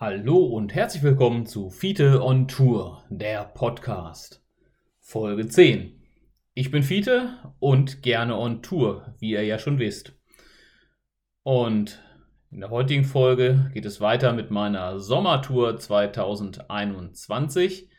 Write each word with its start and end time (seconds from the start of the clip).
Hallo 0.00 0.38
und 0.38 0.74
herzlich 0.74 1.02
willkommen 1.02 1.44
zu 1.44 1.68
Fiete 1.68 2.24
on 2.24 2.48
Tour, 2.48 3.04
der 3.10 3.44
Podcast. 3.44 4.42
Folge 4.98 5.46
10. 5.46 5.92
Ich 6.54 6.70
bin 6.70 6.82
Fiete 6.82 7.34
und 7.58 8.02
gerne 8.02 8.38
on 8.38 8.62
Tour, 8.62 9.14
wie 9.18 9.32
ihr 9.32 9.44
ja 9.44 9.58
schon 9.58 9.78
wisst. 9.78 10.14
Und 11.42 12.02
in 12.50 12.60
der 12.60 12.70
heutigen 12.70 13.04
Folge 13.04 13.70
geht 13.74 13.84
es 13.84 14.00
weiter 14.00 14.32
mit 14.32 14.50
meiner 14.50 15.00
Sommertour 15.00 15.76
2021. 15.76 17.90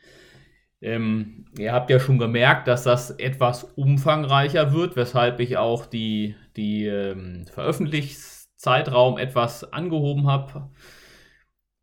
Ähm, 0.81 1.45
ihr 1.59 1.71
habt 1.71 1.91
ja 1.91 1.99
schon 1.99 2.17
gemerkt, 2.17 2.67
dass 2.67 2.81
das 2.81 3.11
etwas 3.11 3.63
umfangreicher 3.63 4.73
wird, 4.73 4.95
weshalb 4.95 5.39
ich 5.39 5.57
auch 5.57 5.85
die, 5.85 6.35
die 6.57 6.87
ähm, 6.87 7.45
Veröffentlichungszeitraum 7.45 9.19
etwas 9.19 9.71
angehoben 9.71 10.25
habe 10.25 10.71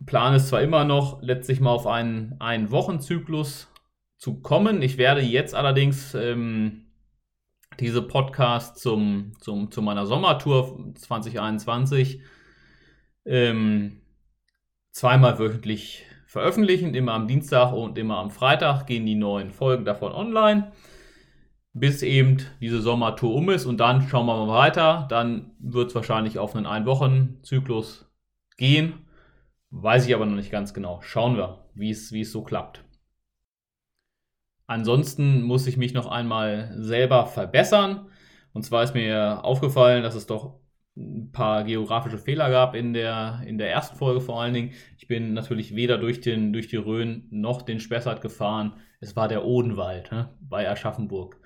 Plan 0.06 0.34
ist 0.34 0.48
zwar 0.48 0.62
immer 0.62 0.84
noch, 0.84 1.22
letztlich 1.22 1.60
mal 1.60 1.70
auf 1.70 1.86
einen, 1.86 2.36
einen 2.40 2.70
Wochenzyklus 2.70 3.68
zu 4.16 4.40
kommen. 4.40 4.82
Ich 4.82 4.98
werde 4.98 5.20
jetzt 5.20 5.54
allerdings 5.54 6.14
ähm, 6.14 6.86
diese 7.80 8.02
Podcast 8.02 8.78
zum, 8.78 9.32
zum, 9.40 9.70
zu 9.70 9.82
meiner 9.82 10.06
Sommertour 10.06 10.92
2021 10.94 12.20
ähm, 13.24 14.00
zweimal 14.90 15.38
wöchentlich 15.38 16.04
veröffentlichen. 16.26 16.94
Immer 16.94 17.14
am 17.14 17.28
Dienstag 17.28 17.72
und 17.72 17.98
immer 17.98 18.18
am 18.18 18.30
Freitag 18.30 18.86
gehen 18.86 19.06
die 19.06 19.14
neuen 19.14 19.50
Folgen 19.50 19.84
davon 19.84 20.12
online. 20.12 20.72
Bis 21.72 22.02
eben 22.02 22.38
diese 22.60 22.80
Sommertour 22.80 23.34
um 23.34 23.50
ist 23.50 23.66
und 23.66 23.78
dann 23.78 24.08
schauen 24.08 24.26
wir 24.26 24.46
mal 24.46 24.48
weiter. 24.48 25.06
Dann 25.10 25.52
wird 25.60 25.90
es 25.90 25.94
wahrscheinlich 25.94 26.38
auf 26.38 26.56
einen 26.56 26.66
Ein-Wochen-Zyklus 26.66 28.10
gehen. 28.56 29.07
Weiß 29.70 30.06
ich 30.06 30.14
aber 30.14 30.26
noch 30.26 30.36
nicht 30.36 30.50
ganz 30.50 30.72
genau. 30.72 31.00
Schauen 31.02 31.36
wir, 31.36 31.66
wie 31.74 31.90
es, 31.90 32.10
so 32.32 32.42
klappt. 32.42 32.84
Ansonsten 34.66 35.42
muss 35.42 35.66
ich 35.66 35.76
mich 35.76 35.94
noch 35.94 36.06
einmal 36.06 36.74
selber 36.76 37.26
verbessern. 37.26 38.08
Und 38.52 38.64
zwar 38.64 38.82
ist 38.82 38.94
mir 38.94 39.44
aufgefallen, 39.44 40.02
dass 40.02 40.14
es 40.14 40.26
doch 40.26 40.60
ein 40.96 41.30
paar 41.32 41.64
geografische 41.64 42.18
Fehler 42.18 42.50
gab 42.50 42.74
in 42.74 42.92
der, 42.92 43.42
in 43.46 43.56
der 43.56 43.70
ersten 43.70 43.96
Folge 43.96 44.20
vor 44.20 44.42
allen 44.42 44.54
Dingen. 44.54 44.72
Ich 44.96 45.06
bin 45.06 45.32
natürlich 45.32 45.74
weder 45.76 45.96
durch, 45.98 46.20
den, 46.20 46.52
durch 46.52 46.68
die 46.68 46.76
Rhön 46.76 47.26
noch 47.30 47.62
den 47.62 47.78
Spessart 47.78 48.20
gefahren. 48.20 48.74
Es 49.00 49.14
war 49.16 49.28
der 49.28 49.44
Odenwald 49.44 50.10
ne, 50.10 50.30
bei 50.40 50.68
Aschaffenburg. 50.68 51.40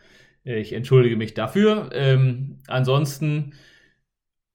Ich 0.45 0.73
entschuldige 0.73 1.17
mich 1.17 1.35
dafür. 1.35 1.91
Ähm, 1.93 2.59
ansonsten 2.67 3.53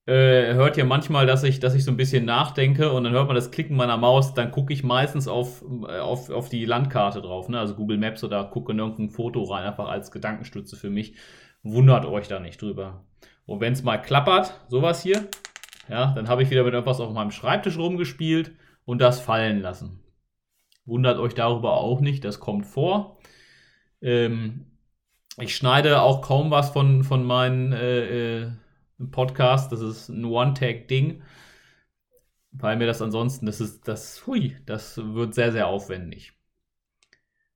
äh, 0.07 0.53
hört 0.53 0.77
ihr 0.77 0.85
manchmal, 0.85 1.25
dass 1.25 1.43
ich, 1.43 1.59
dass 1.59 1.75
ich 1.75 1.83
so 1.83 1.91
ein 1.91 1.97
bisschen 1.97 2.23
nachdenke 2.23 2.93
und 2.93 3.03
dann 3.03 3.11
hört 3.11 3.27
man 3.27 3.35
das 3.35 3.51
Klicken 3.51 3.75
meiner 3.75 3.97
Maus, 3.97 4.33
dann 4.33 4.51
gucke 4.51 4.71
ich 4.71 4.81
meistens 4.81 5.27
auf, 5.27 5.63
äh, 5.87 5.99
auf, 5.99 6.29
auf 6.29 6.47
die 6.47 6.63
Landkarte 6.63 7.21
drauf, 7.21 7.49
ne? 7.49 7.59
also 7.59 7.75
Google 7.75 7.97
Maps 7.97 8.23
oder 8.23 8.45
gucke 8.45 8.71
in 8.71 8.79
irgendein 8.79 9.09
Foto 9.09 9.43
rein, 9.43 9.65
einfach 9.65 9.89
als 9.89 10.11
Gedankenstütze 10.11 10.77
für 10.77 10.89
mich. 10.89 11.15
Wundert 11.61 12.05
euch 12.05 12.29
da 12.29 12.39
nicht 12.39 12.61
drüber. 12.61 13.05
Und 13.45 13.59
wenn 13.59 13.73
es 13.73 13.83
mal 13.83 13.97
klappert, 13.97 14.57
sowas 14.69 15.03
hier, 15.03 15.27
ja, 15.89 16.13
dann 16.15 16.29
habe 16.29 16.41
ich 16.41 16.49
wieder 16.49 16.63
mit 16.63 16.73
etwas 16.73 17.01
auf 17.01 17.13
meinem 17.13 17.31
Schreibtisch 17.31 17.77
rumgespielt 17.77 18.53
und 18.85 19.01
das 19.01 19.19
fallen 19.19 19.59
lassen. 19.59 20.03
Wundert 20.85 21.19
euch 21.19 21.33
darüber 21.33 21.73
auch 21.73 21.99
nicht, 21.99 22.23
das 22.23 22.39
kommt 22.39 22.65
vor. 22.65 23.17
Ähm, 24.01 24.67
ich 25.37 25.53
schneide 25.53 26.01
auch 26.01 26.21
kaum 26.21 26.49
was 26.49 26.69
von, 26.69 27.03
von 27.03 27.25
meinen 27.25 27.73
äh, 27.73 28.51
Podcast. 29.11 29.71
Das 29.71 29.81
ist 29.81 30.09
ein 30.09 30.25
One-Tag-Ding. 30.25 31.21
Weil 32.51 32.77
mir 32.77 32.87
das 32.87 33.01
ansonsten, 33.01 33.45
das 33.45 33.61
ist, 33.61 33.87
das, 33.87 34.25
hui, 34.25 34.55
das 34.65 34.97
wird 34.97 35.35
sehr, 35.35 35.51
sehr 35.51 35.67
aufwendig. 35.67 36.33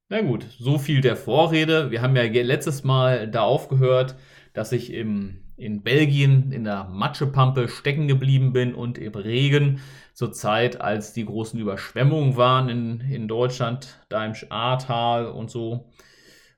Na 0.09 0.22
gut, 0.22 0.45
so 0.59 0.78
viel 0.78 1.02
der 1.02 1.16
Vorrede. 1.16 1.89
Wir 1.89 2.02
haben 2.02 2.16
ja 2.16 2.23
letztes 2.23 2.84
Mal 2.84 3.30
da 3.30 3.44
aufgehört, 3.44 4.16
dass 4.53 4.74
ich 4.74 4.91
im, 4.94 5.41
in 5.56 5.84
Belgien 5.84 6.51
in 6.51 6.66
der 6.66 6.84
Matschepampe 6.84 7.69
stecken 7.69 8.07
geblieben 8.07 8.51
bin 8.51 8.75
und 8.75 8.97
im 8.97 9.13
Regen 9.13 9.80
zur 10.13 10.34
Zeit, 10.34 10.81
als 10.81 11.13
die 11.13 11.25
großen 11.25 11.59
Überschwemmungen 11.59 12.35
waren 12.35 12.68
in, 12.68 13.00
in 13.00 13.28
Deutschland, 13.30 14.00
da 14.09 14.25
im 14.25 14.34
Ahrtal 14.50 15.28
und 15.28 15.50
so, 15.50 15.90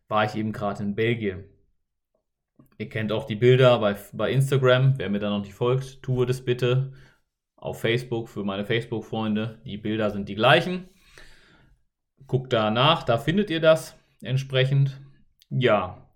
war 0.08 0.26
ich 0.26 0.36
eben 0.36 0.52
gerade 0.52 0.82
in 0.84 0.96
Belgien. 0.96 1.44
Ihr 2.84 2.90
kennt 2.90 3.14
auch 3.14 3.24
die 3.24 3.38
Bilder 3.38 3.80
bei, 3.80 3.96
bei 4.12 4.30
Instagram. 4.30 4.96
Wer 4.98 5.10
mir 5.10 5.20
da 5.20 5.30
noch 5.30 5.40
nicht 5.40 5.54
folgt, 5.54 6.04
tue 6.04 6.26
das 6.26 6.44
bitte. 6.44 6.92
Auf 7.56 7.80
Facebook 7.80 8.28
für 8.28 8.44
meine 8.44 8.66
Facebook-Freunde. 8.66 9.62
Die 9.64 9.78
Bilder 9.78 10.10
sind 10.10 10.28
die 10.28 10.36
gleichen. 10.36 10.90
Guckt 12.28 12.52
da 12.52 12.72
nach, 12.72 13.04
da 13.04 13.18
findet 13.18 13.50
ihr 13.50 13.62
das 13.62 13.98
entsprechend. 14.22 15.00
Ja. 15.50 16.10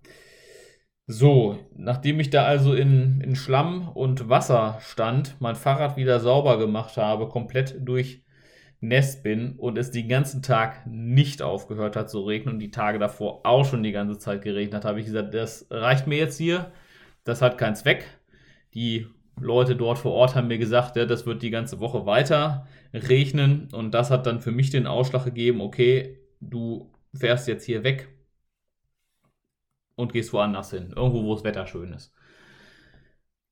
So, 1.06 1.58
nachdem 1.74 2.20
ich 2.20 2.28
da 2.28 2.44
also 2.44 2.74
in, 2.74 3.22
in 3.22 3.34
Schlamm 3.34 3.88
und 3.88 4.28
Wasser 4.28 4.76
stand, 4.82 5.36
mein 5.40 5.56
Fahrrad 5.56 5.96
wieder 5.96 6.20
sauber 6.20 6.58
gemacht 6.58 6.98
habe, 6.98 7.28
komplett 7.28 7.76
durch 7.80 8.26
Nest 8.80 9.22
bin 9.22 9.56
und 9.56 9.76
es 9.76 9.90
den 9.90 10.08
ganzen 10.08 10.42
Tag 10.42 10.86
nicht 10.86 11.42
aufgehört 11.42 11.96
hat 11.96 12.10
zu 12.10 12.20
regnen 12.20 12.54
und 12.54 12.60
die 12.60 12.70
Tage 12.70 12.98
davor 12.98 13.40
auch 13.44 13.64
schon 13.64 13.82
die 13.82 13.92
ganze 13.92 14.18
Zeit 14.18 14.42
geregnet 14.42 14.74
hat, 14.74 14.84
habe 14.84 15.00
ich 15.00 15.06
gesagt, 15.06 15.34
das 15.34 15.66
reicht 15.70 16.06
mir 16.06 16.18
jetzt 16.18 16.38
hier. 16.38 16.70
Das 17.24 17.42
hat 17.42 17.58
keinen 17.58 17.74
Zweck. 17.74 18.04
Die 18.74 19.06
Leute 19.40 19.76
dort 19.76 19.98
vor 19.98 20.12
Ort 20.12 20.34
haben 20.34 20.48
mir 20.48 20.58
gesagt, 20.58 20.96
ja, 20.96 21.06
das 21.06 21.26
wird 21.26 21.42
die 21.42 21.50
ganze 21.50 21.80
Woche 21.80 22.06
weiter 22.06 22.66
regnen 22.92 23.68
und 23.72 23.92
das 23.92 24.10
hat 24.10 24.26
dann 24.26 24.40
für 24.40 24.52
mich 24.52 24.70
den 24.70 24.86
Ausschlag 24.86 25.24
gegeben, 25.24 25.60
okay, 25.60 26.18
du 26.40 26.92
fährst 27.14 27.48
jetzt 27.48 27.64
hier 27.64 27.84
weg 27.84 28.08
und 29.96 30.12
gehst 30.12 30.32
woanders 30.32 30.70
hin, 30.70 30.92
irgendwo, 30.94 31.24
wo 31.24 31.34
das 31.34 31.44
Wetter 31.44 31.66
schön 31.66 31.92
ist. 31.92 32.14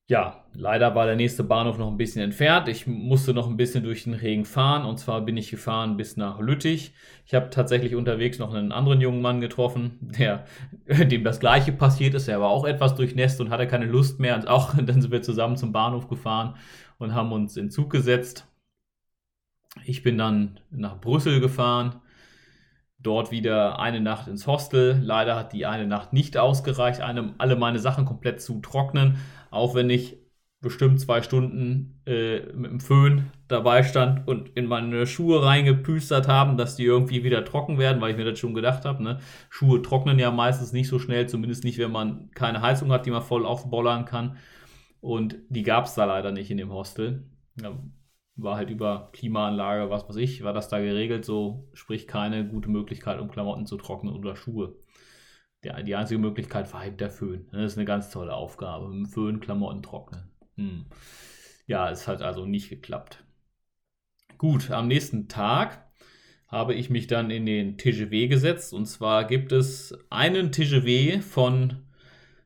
Ja, 0.09 0.45
leider 0.55 0.95
war 0.95 1.07
der 1.07 1.17
nächste 1.17 1.43
Bahnhof 1.43 1.79
noch 1.79 1.89
ein 1.91 1.97
bisschen 1.97 2.23
entfernt. 2.23 2.69
Ich 2.69 2.87
musste 2.87 3.35
noch 3.35 3.49
ein 3.49 3.57
bisschen 3.57 3.83
durch 3.83 4.05
den 4.05 4.15
Regen 4.15 4.45
fahren 4.45 4.85
und 4.87 4.99
zwar 4.99 5.21
bin 5.23 5.37
ich 5.37 5.51
gefahren 5.51 5.97
bis 5.97 6.17
nach 6.17 6.39
Lüttich. 6.39 6.95
Ich 7.25 7.35
habe 7.35 7.51
tatsächlich 7.51 7.97
unterwegs 7.97 8.39
noch 8.39 8.55
einen 8.55 8.71
anderen 8.71 9.01
jungen 9.01 9.21
Mann 9.21 9.41
getroffen, 9.41 9.99
der 10.01 10.45
dem 10.87 11.25
das 11.25 11.41
gleiche 11.41 11.73
passiert 11.73 12.15
ist. 12.15 12.29
Er 12.29 12.41
war 12.41 12.51
auch 12.51 12.65
etwas 12.65 12.95
durchnässt 12.95 13.41
und 13.41 13.51
hatte 13.51 13.67
keine 13.67 13.87
Lust 13.87 14.21
mehr. 14.21 14.37
Und 14.37 14.47
auch 14.47 14.75
dann 14.81 15.03
sind 15.03 15.11
wir 15.11 15.23
zusammen 15.23 15.57
zum 15.57 15.73
Bahnhof 15.73 16.07
gefahren 16.07 16.55
und 16.99 17.13
haben 17.13 17.33
uns 17.33 17.57
in 17.57 17.71
Zug 17.73 17.91
gesetzt. 17.91 18.47
Ich 19.85 20.05
bin 20.05 20.19
dann 20.19 20.61
nach 20.71 21.01
Brüssel 21.01 21.41
gefahren 21.41 22.01
dort 22.99 23.31
wieder 23.31 23.79
eine 23.79 24.01
Nacht 24.01 24.29
ins 24.29 24.47
Hostel. 24.47 25.01
Leider 25.03 25.37
hat 25.37 25.53
die 25.53 25.67
eine 25.67 25.87
Nacht 25.87 26.13
nicht 26.13 26.37
ausgereicht, 26.37 27.01
eine, 27.01 27.35
alle 27.39 27.57
meine 27.57 27.79
Sachen 27.79 28.05
komplett 28.05 28.41
zu 28.41 28.61
trocknen 28.61 29.19
auch 29.57 29.75
wenn 29.75 29.91
ich 29.91 30.19
bestimmt 30.61 31.01
zwei 31.01 31.23
Stunden 31.23 32.01
äh, 32.07 32.41
mit 32.53 32.71
dem 32.71 32.81
Föhn 32.81 33.31
dabei 33.47 33.83
stand 33.83 34.27
und 34.27 34.49
in 34.57 34.67
meine 34.67 35.07
Schuhe 35.07 35.45
reingepüstert 35.45 36.29
haben, 36.29 36.57
dass 36.57 36.77
die 36.77 36.85
irgendwie 36.85 37.25
wieder 37.25 37.45
trocken 37.45 37.79
werden, 37.79 38.01
weil 38.01 38.13
ich 38.13 38.17
mir 38.17 38.25
das 38.25 38.39
schon 38.39 38.55
gedacht 38.55 38.85
habe. 38.85 39.03
Ne? 39.03 39.21
Schuhe 39.49 39.83
trocknen 39.83 40.19
ja 40.19 40.31
meistens 40.31 40.73
nicht 40.73 40.89
so 40.89 40.99
schnell, 40.99 41.29
zumindest 41.29 41.63
nicht, 41.63 41.79
wenn 41.79 41.93
man 41.93 42.31
keine 42.35 42.63
Heizung 42.63 42.91
hat, 42.91 43.07
die 43.07 43.11
man 43.11 43.23
voll 43.23 43.47
aufbollern 43.47 44.07
kann. 44.07 44.37
Und 45.01 45.37
die 45.49 45.63
gab 45.63 45.85
es 45.85 45.95
da 45.95 46.05
leider 46.05 46.33
nicht 46.33 46.51
in 46.51 46.57
dem 46.57 46.73
Hostel. 46.73 47.27
Ja, 47.61 47.79
war 48.37 48.57
halt 48.57 48.71
über 48.71 49.11
Klimaanlage, 49.13 49.91
was 49.91 50.09
weiß 50.09 50.17
ich, 50.17 50.43
war 50.43 50.53
das 50.53 50.69
da 50.69 50.79
geregelt, 50.79 51.25
so 51.25 51.69
sprich 51.73 52.07
keine 52.07 52.47
gute 52.47 52.69
Möglichkeit, 52.71 53.21
um 53.21 53.31
Klamotten 53.31 53.67
zu 53.67 53.77
trocknen 53.77 54.15
oder 54.15 54.37
Schuhe 54.37 54.77
der, 55.67 55.83
die 55.83 55.97
einzige 55.97 56.21
Möglichkeit 56.21 56.73
war 56.73 56.81
halt 56.81 57.01
der 57.01 57.11
Föhn. 57.11 57.47
Das 57.53 57.73
ist 57.73 57.79
eine 57.79 57.85
ganz 57.85 58.11
tolle 58.11 58.35
Aufgabe. 58.35 58.89
Mit 58.89 58.99
dem 58.99 59.07
Föhn 59.07 59.41
Klamotten 59.41 59.83
trocknen. 59.83 60.31
Hm. 60.57 60.87
Ja, 61.67 61.91
es 61.91 62.07
hat 62.07 62.23
also 62.23 62.47
nicht 62.47 62.71
geklappt. 62.71 63.25
Gut, 64.39 64.71
am 64.71 64.89
nächsten 64.89 65.29
Tag 65.29 65.85
habe 66.47 66.75
ich 66.75 66.91
mich 66.91 67.09
dann 67.09 67.31
in 67.31 67.47
den 67.47 67.77
TGW 67.77 68.29
gesetzt. 68.29 68.73
Und 68.73 68.87
zwar 68.87 69.25
gibt 69.25 69.53
es 69.53 69.99
einen 70.11 70.53
TGW 70.53 71.21
von 71.21 71.83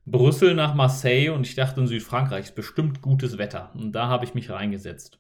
Brüssel 0.07 0.55
nach 0.55 0.75
Marseille 0.75 1.31
und 1.31 1.47
ich 1.47 1.55
dachte 1.55 1.81
in 1.81 1.87
Südfrankreich 1.87 2.47
ist 2.47 2.55
bestimmt 2.55 3.03
gutes 3.03 3.37
Wetter. 3.37 3.73
Und 3.75 3.93
da 3.93 4.09
habe 4.09 4.25
ich 4.25 4.35
mich 4.35 4.51
reingesetzt. 4.51 5.19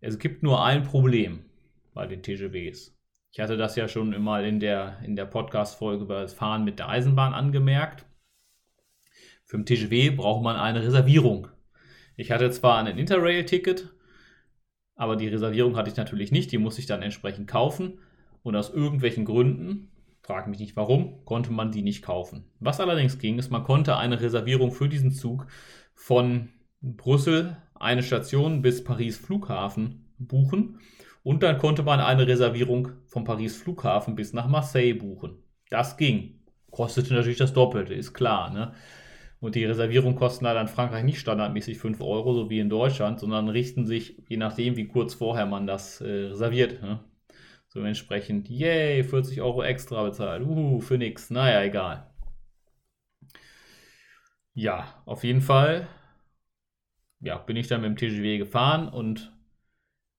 Es 0.00 0.20
gibt 0.20 0.44
nur 0.44 0.64
ein 0.64 0.84
Problem 0.84 1.44
bei 1.92 2.06
den 2.06 2.22
TGWs. 2.22 2.96
Ich 3.32 3.40
hatte 3.40 3.56
das 3.56 3.74
ja 3.74 3.88
schon 3.88 4.16
mal 4.22 4.44
in 4.44 4.60
der, 4.60 5.00
in 5.02 5.16
der 5.16 5.26
Podcast-Folge 5.26 6.04
über 6.04 6.22
das 6.22 6.34
Fahren 6.34 6.64
mit 6.64 6.78
der 6.78 6.88
Eisenbahn 6.88 7.34
angemerkt. 7.34 8.06
Für 9.44 9.56
den 9.56 9.66
TGW 9.66 10.10
braucht 10.10 10.44
man 10.44 10.54
eine 10.54 10.84
Reservierung. 10.84 11.48
Ich 12.16 12.30
hatte 12.30 12.48
zwar 12.52 12.78
ein 12.78 12.96
Interrail-Ticket, 12.96 13.92
aber 14.94 15.16
die 15.16 15.28
Reservierung 15.28 15.76
hatte 15.76 15.90
ich 15.90 15.96
natürlich 15.96 16.30
nicht. 16.30 16.52
Die 16.52 16.58
musste 16.58 16.80
ich 16.80 16.86
dann 16.86 17.02
entsprechend 17.02 17.48
kaufen. 17.48 17.98
Und 18.44 18.54
aus 18.54 18.70
irgendwelchen 18.70 19.24
Gründen, 19.24 19.90
frage 20.22 20.48
mich 20.48 20.60
nicht 20.60 20.76
warum, 20.76 21.24
konnte 21.24 21.52
man 21.52 21.72
die 21.72 21.82
nicht 21.82 22.04
kaufen. 22.04 22.44
Was 22.60 22.78
allerdings 22.78 23.18
ging, 23.18 23.36
ist, 23.38 23.50
man 23.50 23.64
konnte 23.64 23.96
eine 23.96 24.20
Reservierung 24.20 24.70
für 24.70 24.88
diesen 24.88 25.10
Zug 25.10 25.48
von 25.94 26.50
Brüssel, 26.80 27.56
eine 27.80 28.02
Station 28.02 28.62
bis 28.62 28.82
Paris 28.84 29.16
Flughafen 29.16 30.04
buchen 30.18 30.80
Und 31.22 31.42
dann 31.42 31.58
konnte 31.58 31.82
man 31.82 32.00
eine 32.00 32.26
Reservierung 32.26 32.88
vom 33.06 33.24
Paris 33.24 33.56
Flughafen 33.56 34.14
bis 34.14 34.32
nach 34.32 34.48
Marseille 34.48 34.94
buchen. 34.94 35.42
Das 35.70 35.96
ging. 35.96 36.40
Kostete 36.70 37.14
natürlich 37.14 37.38
das 37.38 37.52
Doppelte, 37.52 37.94
ist 37.94 38.14
klar. 38.14 38.50
Ne? 38.50 38.72
Und 39.40 39.54
die 39.54 39.64
Reservierung 39.64 40.16
kosten 40.16 40.44
leider 40.44 40.60
in 40.60 40.68
Frankreich 40.68 41.04
nicht 41.04 41.20
standardmäßig 41.20 41.78
5 41.78 42.00
Euro, 42.00 42.34
so 42.34 42.50
wie 42.50 42.58
in 42.58 42.70
Deutschland, 42.70 43.20
sondern 43.20 43.48
richten 43.48 43.86
sich, 43.86 44.22
je 44.28 44.36
nachdem, 44.36 44.76
wie 44.76 44.88
kurz 44.88 45.14
vorher 45.14 45.46
man 45.46 45.66
das 45.66 46.00
äh, 46.00 46.28
reserviert. 46.28 46.82
Ne? 46.82 47.00
So 47.68 47.80
entsprechend, 47.80 48.48
yay, 48.48 49.04
40 49.04 49.40
Euro 49.40 49.62
extra 49.62 50.02
bezahlt. 50.02 50.44
Uh, 50.44 50.80
für 50.80 50.98
nix. 50.98 51.30
Naja, 51.30 51.62
egal. 51.62 52.10
Ja, 54.54 55.02
auf 55.04 55.22
jeden 55.22 55.40
Fall 55.40 55.86
ja, 57.20 57.38
bin 57.38 57.56
ich 57.56 57.68
dann 57.68 57.80
mit 57.80 57.90
dem 57.90 57.96
TGW 57.96 58.38
gefahren 58.38 58.88
und 58.88 59.32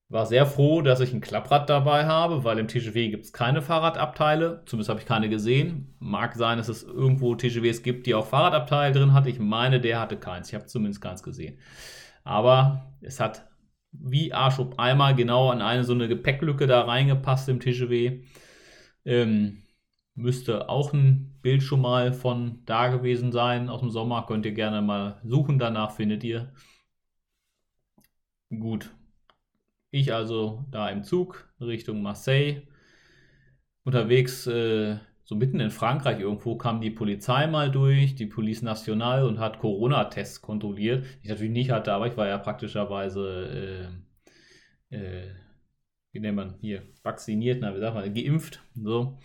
war 0.08 0.26
sehr 0.26 0.44
froh, 0.44 0.82
dass 0.82 1.00
ich 1.00 1.12
ein 1.12 1.20
Klapprad 1.20 1.70
dabei 1.70 2.04
habe, 2.06 2.42
weil 2.42 2.58
im 2.58 2.66
TGW 2.66 3.10
gibt 3.10 3.24
es 3.24 3.32
keine 3.32 3.62
Fahrradabteile. 3.62 4.62
Zumindest 4.66 4.90
habe 4.90 5.00
ich 5.00 5.06
keine 5.06 5.28
gesehen. 5.28 5.94
Mag 6.00 6.34
sein, 6.34 6.58
dass 6.58 6.68
es 6.68 6.82
irgendwo 6.82 7.36
TGWs 7.36 7.82
gibt, 7.84 8.06
die 8.06 8.14
auch 8.16 8.26
Fahrradabteile 8.26 8.92
drin 8.92 9.12
hat. 9.12 9.26
Ich 9.28 9.38
meine, 9.38 9.80
der 9.80 10.00
hatte 10.00 10.16
keins. 10.16 10.48
Ich 10.48 10.54
habe 10.56 10.66
zumindest 10.66 11.00
keins 11.00 11.22
gesehen. 11.22 11.58
Aber 12.24 12.92
es 13.00 13.20
hat 13.20 13.48
wie 13.92 14.32
Arsch 14.32 14.58
ob 14.58 14.78
Eimer 14.78 15.14
genau 15.14 15.50
an 15.50 15.62
eine 15.62 15.84
so 15.84 15.92
eine 15.92 16.08
Gepäcklücke 16.08 16.66
da 16.66 16.82
reingepasst 16.82 17.48
im 17.48 17.60
TGW. 17.60 18.24
Ähm, 19.04 19.62
müsste 20.14 20.68
auch 20.68 20.92
ein 20.92 21.38
Bild 21.42 21.62
schon 21.62 21.80
mal 21.80 22.12
von 22.12 22.62
da 22.66 22.88
gewesen 22.88 23.32
sein 23.32 23.68
aus 23.68 23.80
dem 23.80 23.90
Sommer. 23.90 24.26
Könnt 24.26 24.46
ihr 24.46 24.52
gerne 24.52 24.82
mal 24.82 25.20
suchen, 25.24 25.58
danach 25.58 25.92
findet 25.92 26.24
ihr. 26.24 26.52
Gut, 28.50 28.90
ich 29.92 30.12
also 30.12 30.64
da 30.70 30.88
im 30.88 31.04
Zug 31.04 31.48
Richtung 31.60 32.02
Marseille. 32.02 32.62
Unterwegs, 33.84 34.46
äh, 34.46 34.98
so 35.24 35.36
mitten 35.36 35.60
in 35.60 35.70
Frankreich 35.70 36.20
irgendwo, 36.20 36.56
kam 36.56 36.80
die 36.80 36.90
Polizei 36.90 37.46
mal 37.46 37.70
durch, 37.70 38.14
die 38.14 38.26
Police 38.26 38.62
Nationale 38.62 39.26
und 39.26 39.38
hat 39.38 39.58
Corona-Tests 39.60 40.42
kontrolliert. 40.42 41.06
Ich 41.22 41.28
natürlich 41.28 41.52
nicht 41.52 41.70
hatte, 41.70 41.92
aber 41.92 42.08
ich 42.08 42.16
war 42.16 42.26
ja 42.26 42.38
praktischerweise, 42.38 43.90
äh, 44.90 44.96
äh, 44.96 45.34
wie 46.12 46.20
nennt 46.20 46.36
man 46.36 46.54
hier, 46.60 46.82
vacciniert, 47.02 47.58
na, 47.60 47.74
wie 47.74 47.80
sagt 47.80 47.94
man, 47.94 48.14
geimpft. 48.14 48.60
So. 48.74 49.18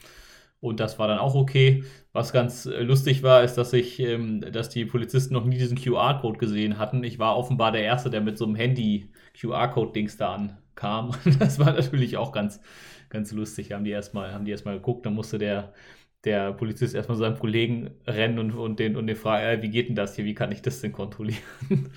Und 0.66 0.80
das 0.80 0.98
war 0.98 1.08
dann 1.08 1.20
auch 1.20 1.36
okay. 1.36 1.84
Was 2.12 2.34
ganz 2.34 2.66
äh, 2.66 2.82
lustig 2.82 3.22
war, 3.22 3.44
ist, 3.44 3.54
dass 3.54 3.72
ich, 3.72 4.00
ähm, 4.00 4.42
dass 4.42 4.70
die 4.70 4.86
Polizisten 4.86 5.36
noch 5.36 5.46
nie 5.46 5.60
diesen 5.60 5.78
QR-Code 5.78 6.40
gesehen 6.40 6.80
hatten. 6.80 7.04
Ich 7.04 7.20
war 7.20 7.38
offenbar 7.38 7.72
der 7.72 7.84
Erste, 7.84 8.10
der 8.10 8.22
mit 8.22 8.38
so 8.40 8.46
einem 8.46 8.56
Handy 8.56 9.12
QR-Code-Dings 9.40 10.18
da 10.18 10.34
ankam. 10.34 11.12
Das 11.40 11.60
war 11.60 11.72
natürlich 11.72 12.18
auch 12.18 12.32
ganz, 12.32 12.62
ganz 13.10 13.32
lustig. 13.32 13.74
Haben 13.74 13.84
die 13.84 13.92
erstmal, 13.92 14.34
haben 14.34 14.46
die 14.46 14.52
erstmal 14.52 14.76
geguckt, 14.76 15.06
dann 15.06 15.14
musste 15.14 15.38
der, 15.38 15.72
der 16.24 16.52
Polizist 16.52 16.96
erstmal 16.96 17.18
seinem 17.18 17.38
Kollegen 17.38 17.92
rennen 18.08 18.40
und, 18.40 18.52
und 18.52 18.80
den, 18.80 18.96
und 18.96 19.06
den 19.06 19.16
fragen, 19.16 19.46
äh, 19.46 19.62
wie 19.62 19.70
geht 19.70 19.90
denn 19.90 19.96
das 19.96 20.16
hier, 20.16 20.26
wie 20.26 20.34
kann 20.34 20.52
ich 20.52 20.64
das 20.64 20.82
denn 20.82 20.94
kontrollieren? 20.94 21.42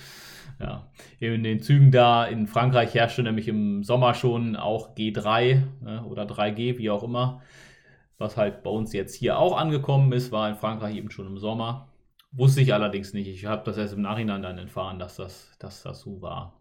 ja, 0.61 0.91
in 1.21 1.43
den 1.43 1.61
Zügen 1.61 1.91
da 1.91 2.27
in 2.27 2.47
Frankreich 2.47 2.93
herrschte 2.93 3.23
nämlich 3.23 3.49
im 3.49 3.83
Sommer 3.83 4.13
schon 4.13 4.57
auch 4.57 4.95
G3 4.95 5.63
äh, 5.87 5.99
oder 6.01 6.25
3G, 6.25 6.77
wie 6.77 6.91
auch 6.91 7.03
immer. 7.03 7.41
Was 8.19 8.37
halt 8.37 8.63
bei 8.63 8.71
uns 8.71 8.93
jetzt 8.93 9.15
hier 9.15 9.39
auch 9.39 9.57
angekommen 9.57 10.13
ist, 10.13 10.33
war 10.33 10.49
in 10.49 10.57
Frankreich 10.57 10.97
eben 10.97 11.11
schon 11.11 11.27
im 11.27 11.39
Sommer. 11.39 11.89
Wusste 12.33 12.61
ich 12.61 12.75
allerdings 12.75 13.15
nicht. 13.15 13.29
Ich 13.29 13.47
habe 13.47 13.65
das 13.65 13.79
erst 13.79 13.95
im 13.95 14.03
Nachhinein 14.03 14.43
dann 14.43 14.59
erfahren, 14.59 14.99
dass 14.99 15.17
das, 15.17 15.57
dass 15.59 15.83
das 15.83 16.01
so 16.01 16.21
war. 16.21 16.59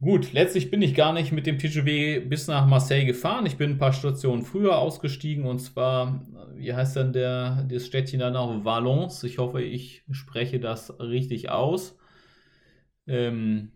Gut, 0.00 0.32
letztlich 0.32 0.70
bin 0.70 0.82
ich 0.82 0.96
gar 0.96 1.12
nicht 1.12 1.30
mit 1.30 1.46
dem 1.46 1.58
TGW 1.58 2.20
bis 2.20 2.48
nach 2.48 2.66
Marseille 2.66 3.04
gefahren. 3.04 3.46
Ich 3.46 3.56
bin 3.56 3.70
ein 3.70 3.78
paar 3.78 3.92
Stationen 3.92 4.42
früher 4.42 4.78
ausgestiegen 4.78 5.44
und 5.46 5.60
zwar, 5.60 6.26
wie 6.56 6.74
heißt 6.74 6.96
denn 6.96 7.12
der, 7.12 7.64
das 7.70 7.86
Städtchen 7.86 8.18
da 8.18 8.30
noch? 8.30 8.64
Valence. 8.64 9.22
Ich 9.22 9.38
hoffe, 9.38 9.62
ich 9.62 10.02
spreche 10.10 10.58
das 10.58 10.98
richtig 10.98 11.50
aus. 11.50 11.96
Ähm, 13.06 13.70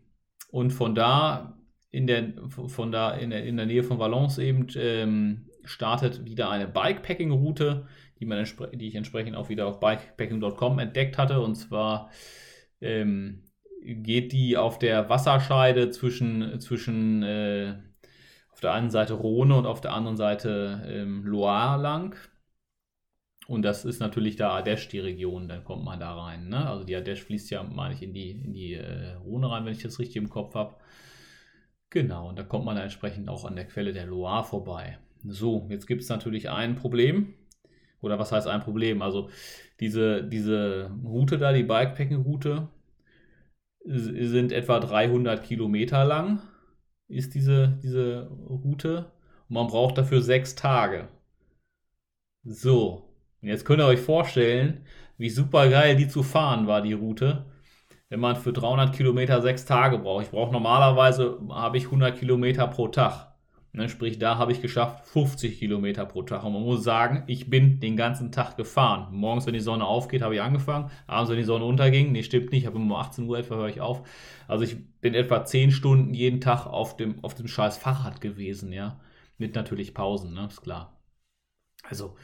und 0.51 0.73
von 0.73 0.97
da, 0.97 1.59
in 1.93 2.09
der, 2.09 2.33
von 2.49 2.91
da 2.91 3.13
in 3.13 3.31
der, 3.31 3.45
in 3.45 3.57
der 3.57 3.67
Nähe 3.67 3.85
von 3.85 4.01
Valence 4.01 4.39
eben, 4.39 4.67
ähm, 4.77 5.46
startet 5.67 6.25
wieder 6.25 6.51
eine 6.51 6.67
Bikepacking-Route, 6.67 7.87
die, 8.21 8.27
die 8.77 8.89
ich 8.89 8.95
entsprechend 8.95 9.37
auch 9.37 9.49
wieder 9.49 9.67
auf 9.67 9.81
bikepacking.com 9.81 10.79
entdeckt 10.79 11.19
hatte. 11.19 11.41
Und 11.41 11.57
zwar 11.57 12.11
ähm, 12.81 13.43
geht 13.83 14.33
die 14.33 14.57
auf 14.57 14.79
der 14.79 15.09
Wasserscheide 15.09 15.91
zwischen, 15.91 16.61
zwischen 16.61 17.23
äh, 17.23 17.75
auf 18.51 18.61
der 18.61 18.73
einen 18.73 18.91
Seite 18.91 19.15
Rhone 19.15 19.55
und 19.55 19.67
auf 19.67 19.81
der 19.81 19.93
anderen 19.93 20.17
Seite 20.17 20.83
ähm, 20.89 21.25
Loire 21.25 21.81
lang. 21.81 22.17
Und 23.47 23.63
das 23.63 23.85
ist 23.85 24.01
natürlich 24.01 24.37
da 24.37 24.57
Ardèche 24.57 24.89
die 24.91 24.99
Region, 24.99 25.49
dann 25.49 25.63
kommt 25.63 25.85
man 25.85 26.01
da 26.01 26.15
rein. 26.21 26.49
Ne? 26.49 26.69
Also 26.69 26.85
die 26.85 26.97
Ardèche 26.97 27.23
fließt 27.23 27.51
ja, 27.51 27.63
meine 27.63 27.95
ich, 27.95 28.03
in 28.03 28.13
die, 28.13 28.31
in 28.31 28.53
die 28.53 28.75
äh, 28.75 29.13
Rhone 29.15 29.51
rein, 29.51 29.65
wenn 29.65 29.73
ich 29.73 29.83
das 29.83 29.99
richtig 30.01 30.17
im 30.17 30.31
Kopf 30.31 30.55
habe. 30.55 30.75
Genau, 31.91 32.29
und 32.29 32.39
da 32.39 32.43
kommt 32.43 32.65
man 32.65 32.75
dann 32.75 32.85
entsprechend 32.85 33.29
auch 33.29 33.45
an 33.45 33.57
der 33.57 33.67
Quelle 33.67 33.93
der 33.93 34.07
Loire 34.07 34.45
vorbei. 34.45 34.99
So, 35.29 35.67
jetzt 35.71 35.87
gibt 35.87 36.03
es 36.03 36.09
natürlich 36.09 36.51
ein 36.51 36.77
Problem. 36.77 37.35
Oder 38.01 38.19
was 38.19 38.33
heißt 38.33 38.47
ein 38.47 38.61
Problem? 38.61 39.03
Also 39.03 39.31
diese, 39.81 40.23
diese 40.25 40.91
Route 41.05 41.39
da, 41.39 41.53
die 41.53 41.65
Bikepacking-Route, 41.65 42.69
sind 43.85 44.53
etwa 44.53 44.81
300 44.81 45.45
Kilometer 45.45 46.05
lang, 46.05 46.43
ist 47.09 47.35
diese, 47.35 47.79
diese 47.83 48.29
Route. 48.49 49.13
Und 49.49 49.55
man 49.55 49.67
braucht 49.69 49.99
dafür 49.99 50.23
sechs 50.23 50.55
Tage. 50.55 51.09
So, 52.45 53.09
jetzt 53.43 53.65
könnt 53.65 53.81
ihr 53.81 53.87
euch 53.87 54.01
vorstellen, 54.01 54.85
wie 55.19 55.31
super 55.31 55.69
geil 55.69 55.97
die 55.97 56.09
zu 56.09 56.23
fahren 56.23 56.67
war, 56.67 56.83
die 56.83 56.93
Route. 56.93 57.47
Wenn 58.09 58.21
man 58.21 58.37
für 58.37 58.53
300 58.53 58.95
Kilometer 58.95 59.43
sechs 59.43 59.65
Tage 59.65 59.99
braucht. 59.99 60.25
Ich 60.27 60.31
brauche 60.31 60.53
normalerweise, 60.53 61.41
habe 61.51 61.79
ich 61.79 61.87
100 61.87 62.17
Kilometer 62.17 62.67
pro 62.69 62.89
Tag. 62.89 63.36
Ne, 63.73 63.91
sprich, 63.91 64.19
da 64.19 64.39
habe 64.39 64.53
ich 64.53 64.63
geschafft 64.63 65.05
50 65.07 65.59
Kilometer 65.59 66.07
pro 66.07 66.23
Tag. 66.23 66.45
Und 66.45 66.55
man 66.55 66.63
muss 66.63 66.83
sagen, 66.83 67.25
ich 67.27 67.51
bin 67.51 67.79
den 67.79 67.97
ganzen 67.97 68.33
Tag 68.33 68.57
gefahren. 68.57 69.15
Morgens, 69.15 69.45
wenn 69.47 69.53
die 69.53 69.61
Sonne 69.61 69.85
aufgeht, 69.85 70.23
habe 70.23 70.35
ich 70.35 70.41
angefangen. 70.41 70.91
Abends, 71.07 71.31
wenn 71.31 71.37
die 71.37 71.45
Sonne 71.45 71.67
unterging, 71.67 72.11
nee, 72.13 72.23
stimmt 72.23 72.53
nicht, 72.53 72.63
ich 72.63 72.67
habe 72.67 72.79
um 72.79 72.93
18 72.93 73.29
Uhr 73.29 73.39
etwa 73.39 73.57
höre 73.57 73.69
ich 73.69 73.83
auf. 73.83 74.03
Also 74.49 74.65
ich 74.65 74.79
bin 75.01 75.15
etwa 75.15 75.45
10 75.45 75.73
Stunden 75.73 76.15
jeden 76.15 76.41
Tag 76.41 76.67
auf 76.67 76.97
dem, 76.97 77.23
auf 77.23 77.35
dem 77.35 77.49
scheiß 77.49 77.77
Fahrrad 77.77 78.21
gewesen, 78.23 78.73
ja. 78.73 78.99
Mit 79.39 79.55
natürlich 79.55 79.93
Pausen, 79.93 80.33
ne, 80.33 80.47
ist 80.47 80.63
klar. 80.63 80.99
Also, 81.83 82.17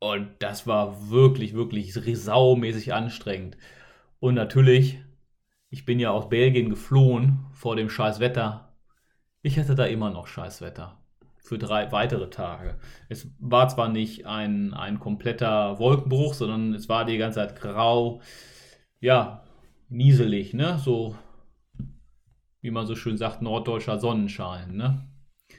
und 0.00 0.28
das 0.40 0.66
war 0.66 1.10
wirklich, 1.10 1.54
wirklich 1.54 1.94
saumäßig 1.94 2.92
anstrengend. 2.92 3.56
Und 4.20 4.34
natürlich, 4.34 4.98
ich 5.70 5.84
bin 5.84 6.00
ja 6.00 6.10
aus 6.10 6.28
Belgien 6.28 6.70
geflohen 6.70 7.46
vor 7.52 7.76
dem 7.76 7.88
scheiß 7.88 8.20
Wetter 8.20 8.63
ich 9.44 9.58
hatte 9.58 9.74
da 9.74 9.84
immer 9.84 10.10
noch 10.10 10.26
Scheißwetter 10.26 10.98
für 11.36 11.58
drei 11.58 11.92
weitere 11.92 12.30
Tage. 12.30 12.78
Es 13.10 13.28
war 13.38 13.68
zwar 13.68 13.90
nicht 13.90 14.26
ein, 14.26 14.72
ein 14.72 14.98
kompletter 14.98 15.78
Wolkenbruch, 15.78 16.32
sondern 16.32 16.72
es 16.72 16.88
war 16.88 17.04
die 17.04 17.18
ganze 17.18 17.40
Zeit 17.40 17.60
grau, 17.60 18.22
ja, 19.00 19.44
nieselig, 19.90 20.54
ne? 20.54 20.78
So, 20.78 21.14
wie 22.62 22.70
man 22.70 22.86
so 22.86 22.96
schön 22.96 23.18
sagt, 23.18 23.42
norddeutscher 23.42 23.98
Sonnenschein, 23.98 24.74
ne? 24.76 25.06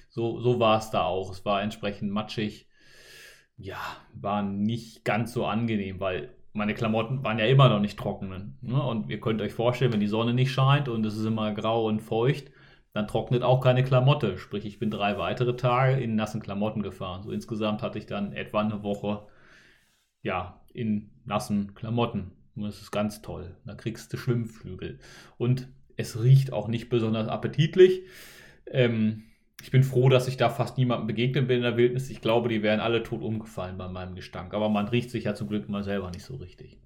So, 0.09 0.39
so 0.39 0.59
war 0.59 0.79
es 0.79 0.89
da 0.89 1.03
auch. 1.03 1.31
Es 1.31 1.45
war 1.45 1.61
entsprechend 1.61 2.11
matschig. 2.11 2.67
Ja, 3.55 3.77
war 4.15 4.41
nicht 4.41 5.05
ganz 5.05 5.31
so 5.31 5.45
angenehm, 5.45 5.99
weil 5.99 6.35
meine 6.53 6.73
Klamotten 6.73 7.23
waren 7.23 7.37
ja 7.37 7.45
immer 7.45 7.69
noch 7.69 7.79
nicht 7.79 7.99
trocken. 7.99 8.57
Ne? 8.61 8.81
Und 8.81 9.11
ihr 9.11 9.19
könnt 9.19 9.41
euch 9.41 9.53
vorstellen, 9.53 9.93
wenn 9.93 9.99
die 9.99 10.07
Sonne 10.07 10.33
nicht 10.33 10.51
scheint 10.51 10.89
und 10.89 11.05
es 11.05 11.15
ist 11.15 11.25
immer 11.25 11.53
grau 11.53 11.85
und 11.85 12.01
feucht, 12.01 12.51
dann 12.95 13.09
trocknet 13.09 13.43
auch 13.43 13.59
keine 13.59 13.83
Klamotte. 13.83 14.37
Sprich, 14.37 14.65
ich 14.65 14.79
bin 14.79 14.89
drei 14.89 15.17
weitere 15.17 15.57
Tage 15.57 16.01
in 16.01 16.15
nassen 16.15 16.41
Klamotten 16.41 16.81
gefahren. 16.81 17.23
So 17.23 17.31
insgesamt 17.31 17.81
hatte 17.81 17.99
ich 17.99 18.05
dann 18.05 18.31
etwa 18.31 18.61
eine 18.61 18.83
Woche 18.83 19.27
ja, 20.21 20.61
in 20.73 21.11
nassen 21.25 21.75
Klamotten. 21.75 22.31
Und 22.55 22.63
das 22.63 22.79
ist 22.79 22.91
ganz 22.91 23.21
toll. 23.21 23.57
Da 23.65 23.75
kriegst 23.75 24.13
du 24.13 24.17
Schwimmflügel. 24.17 24.99
Und 25.37 25.67
es 25.97 26.23
riecht 26.23 26.53
auch 26.53 26.69
nicht 26.69 26.87
besonders 26.87 27.27
appetitlich. 27.27 28.03
Ähm, 28.65 29.23
ich 29.61 29.71
bin 29.71 29.83
froh, 29.83 30.07
dass 30.07 30.29
ich 30.29 30.37
da 30.37 30.47
fast 30.49 30.77
niemandem 30.77 31.07
begegnet 31.07 31.49
bin 31.49 31.57
in 31.57 31.63
der 31.63 31.75
Wildnis. 31.75 32.09
Ich 32.09 32.21
glaube, 32.21 32.47
die 32.47 32.63
wären 32.63 32.79
alle 32.79 33.03
tot 33.03 33.21
umgefallen 33.21 33.77
bei 33.77 33.89
meinem 33.89 34.15
Gestank. 34.15 34.53
Aber 34.53 34.69
man 34.69 34.87
riecht 34.87 35.11
sich 35.11 35.25
ja 35.25 35.35
zum 35.35 35.49
Glück 35.49 35.67
mal 35.67 35.83
selber 35.83 36.11
nicht 36.11 36.23
so 36.23 36.37
richtig. 36.37 36.79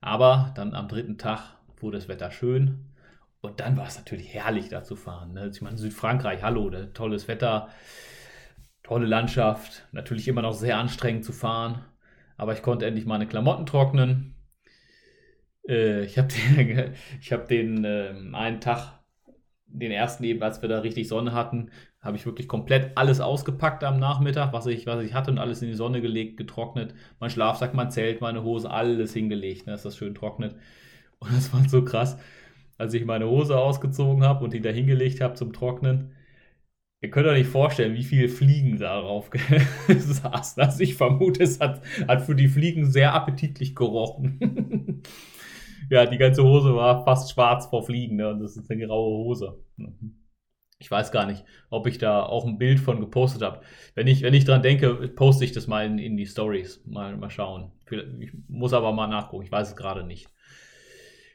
Aber 0.00 0.52
dann 0.54 0.74
am 0.74 0.86
dritten 0.86 1.18
Tag 1.18 1.56
wurde 1.80 1.96
das 1.96 2.06
Wetter 2.06 2.30
schön. 2.30 2.93
Und 3.44 3.60
dann 3.60 3.76
war 3.76 3.86
es 3.86 3.98
natürlich 3.98 4.32
herrlich, 4.32 4.70
da 4.70 4.82
zu 4.82 4.96
fahren. 4.96 5.34
Ne? 5.34 5.50
Ich 5.52 5.60
meine, 5.60 5.76
Südfrankreich, 5.76 6.42
hallo, 6.42 6.70
tolles 6.94 7.28
Wetter, 7.28 7.68
tolle 8.82 9.04
Landschaft, 9.04 9.86
natürlich 9.92 10.26
immer 10.28 10.40
noch 10.40 10.54
sehr 10.54 10.78
anstrengend 10.78 11.26
zu 11.26 11.32
fahren. 11.32 11.84
Aber 12.38 12.54
ich 12.54 12.62
konnte 12.62 12.86
endlich 12.86 13.04
meine 13.04 13.26
Klamotten 13.26 13.66
trocknen. 13.66 14.34
Äh, 15.68 16.04
ich 16.04 16.16
habe 16.16 16.28
den, 16.56 16.94
hab 17.30 17.46
den 17.48 17.84
äh, 17.84 18.14
einen 18.32 18.62
Tag 18.62 19.00
den 19.66 19.92
ersten 19.92 20.24
eben, 20.24 20.42
als 20.42 20.62
wir 20.62 20.70
da 20.70 20.78
richtig 20.78 21.08
Sonne 21.08 21.32
hatten, 21.32 21.70
habe 22.00 22.16
ich 22.16 22.24
wirklich 22.24 22.48
komplett 22.48 22.96
alles 22.96 23.20
ausgepackt 23.20 23.84
am 23.84 23.98
Nachmittag, 23.98 24.54
was 24.54 24.64
ich, 24.66 24.86
was 24.86 25.04
ich 25.04 25.12
hatte 25.12 25.30
und 25.30 25.38
alles 25.38 25.60
in 25.60 25.68
die 25.68 25.74
Sonne 25.74 26.00
gelegt, 26.00 26.38
getrocknet. 26.38 26.94
Mein 27.20 27.28
Schlafsack, 27.28 27.74
mein 27.74 27.90
Zelt, 27.90 28.22
meine 28.22 28.42
Hose, 28.42 28.70
alles 28.70 29.12
hingelegt, 29.12 29.66
ne, 29.66 29.72
dass 29.72 29.82
das 29.82 29.98
schön 29.98 30.14
trocknet. 30.14 30.56
Und 31.18 31.34
das 31.34 31.52
war 31.52 31.68
so 31.68 31.84
krass, 31.84 32.18
als 32.78 32.94
ich 32.94 33.04
meine 33.04 33.28
Hose 33.28 33.56
ausgezogen 33.56 34.24
habe 34.24 34.44
und 34.44 34.52
die 34.52 34.60
da 34.60 34.70
hingelegt 34.70 35.20
habe 35.20 35.34
zum 35.34 35.52
Trocknen. 35.52 36.12
Ihr 37.00 37.10
könnt 37.10 37.26
euch 37.26 37.38
nicht 37.38 37.50
vorstellen, 37.50 37.94
wie 37.94 38.02
viele 38.02 38.28
Fliegen 38.28 38.78
darauf 38.78 39.30
saßen. 39.88 40.62
Also 40.62 40.82
ich 40.82 40.94
vermute, 40.94 41.42
es 41.42 41.60
hat, 41.60 41.82
hat 42.08 42.22
für 42.22 42.34
die 42.34 42.48
Fliegen 42.48 42.90
sehr 42.90 43.12
appetitlich 43.12 43.74
gerochen. 43.74 45.02
ja, 45.90 46.06
die 46.06 46.16
ganze 46.16 46.42
Hose 46.42 46.74
war 46.74 47.04
fast 47.04 47.30
schwarz 47.30 47.66
vor 47.66 47.84
Fliegen. 47.84 48.16
Ne? 48.16 48.30
Und 48.30 48.40
das 48.40 48.56
ist 48.56 48.70
eine 48.70 48.86
graue 48.86 49.24
Hose. 49.24 49.62
Ich 50.78 50.90
weiß 50.90 51.12
gar 51.12 51.26
nicht, 51.26 51.44
ob 51.68 51.86
ich 51.86 51.98
da 51.98 52.22
auch 52.22 52.46
ein 52.46 52.58
Bild 52.58 52.80
von 52.80 53.00
gepostet 53.00 53.42
habe. 53.42 53.60
Wenn 53.94 54.06
ich, 54.06 54.22
wenn 54.22 54.34
ich 54.34 54.46
dran 54.46 54.62
denke, 54.62 54.94
poste 55.08 55.44
ich 55.44 55.52
das 55.52 55.66
mal 55.66 55.84
in, 55.84 55.98
in 55.98 56.16
die 56.16 56.26
Stories. 56.26 56.82
Mal, 56.86 57.18
mal 57.18 57.30
schauen. 57.30 57.70
Ich 58.18 58.32
muss 58.48 58.72
aber 58.72 58.92
mal 58.92 59.08
nachgucken. 59.08 59.44
Ich 59.44 59.52
weiß 59.52 59.68
es 59.68 59.76
gerade 59.76 60.04
nicht. 60.04 60.28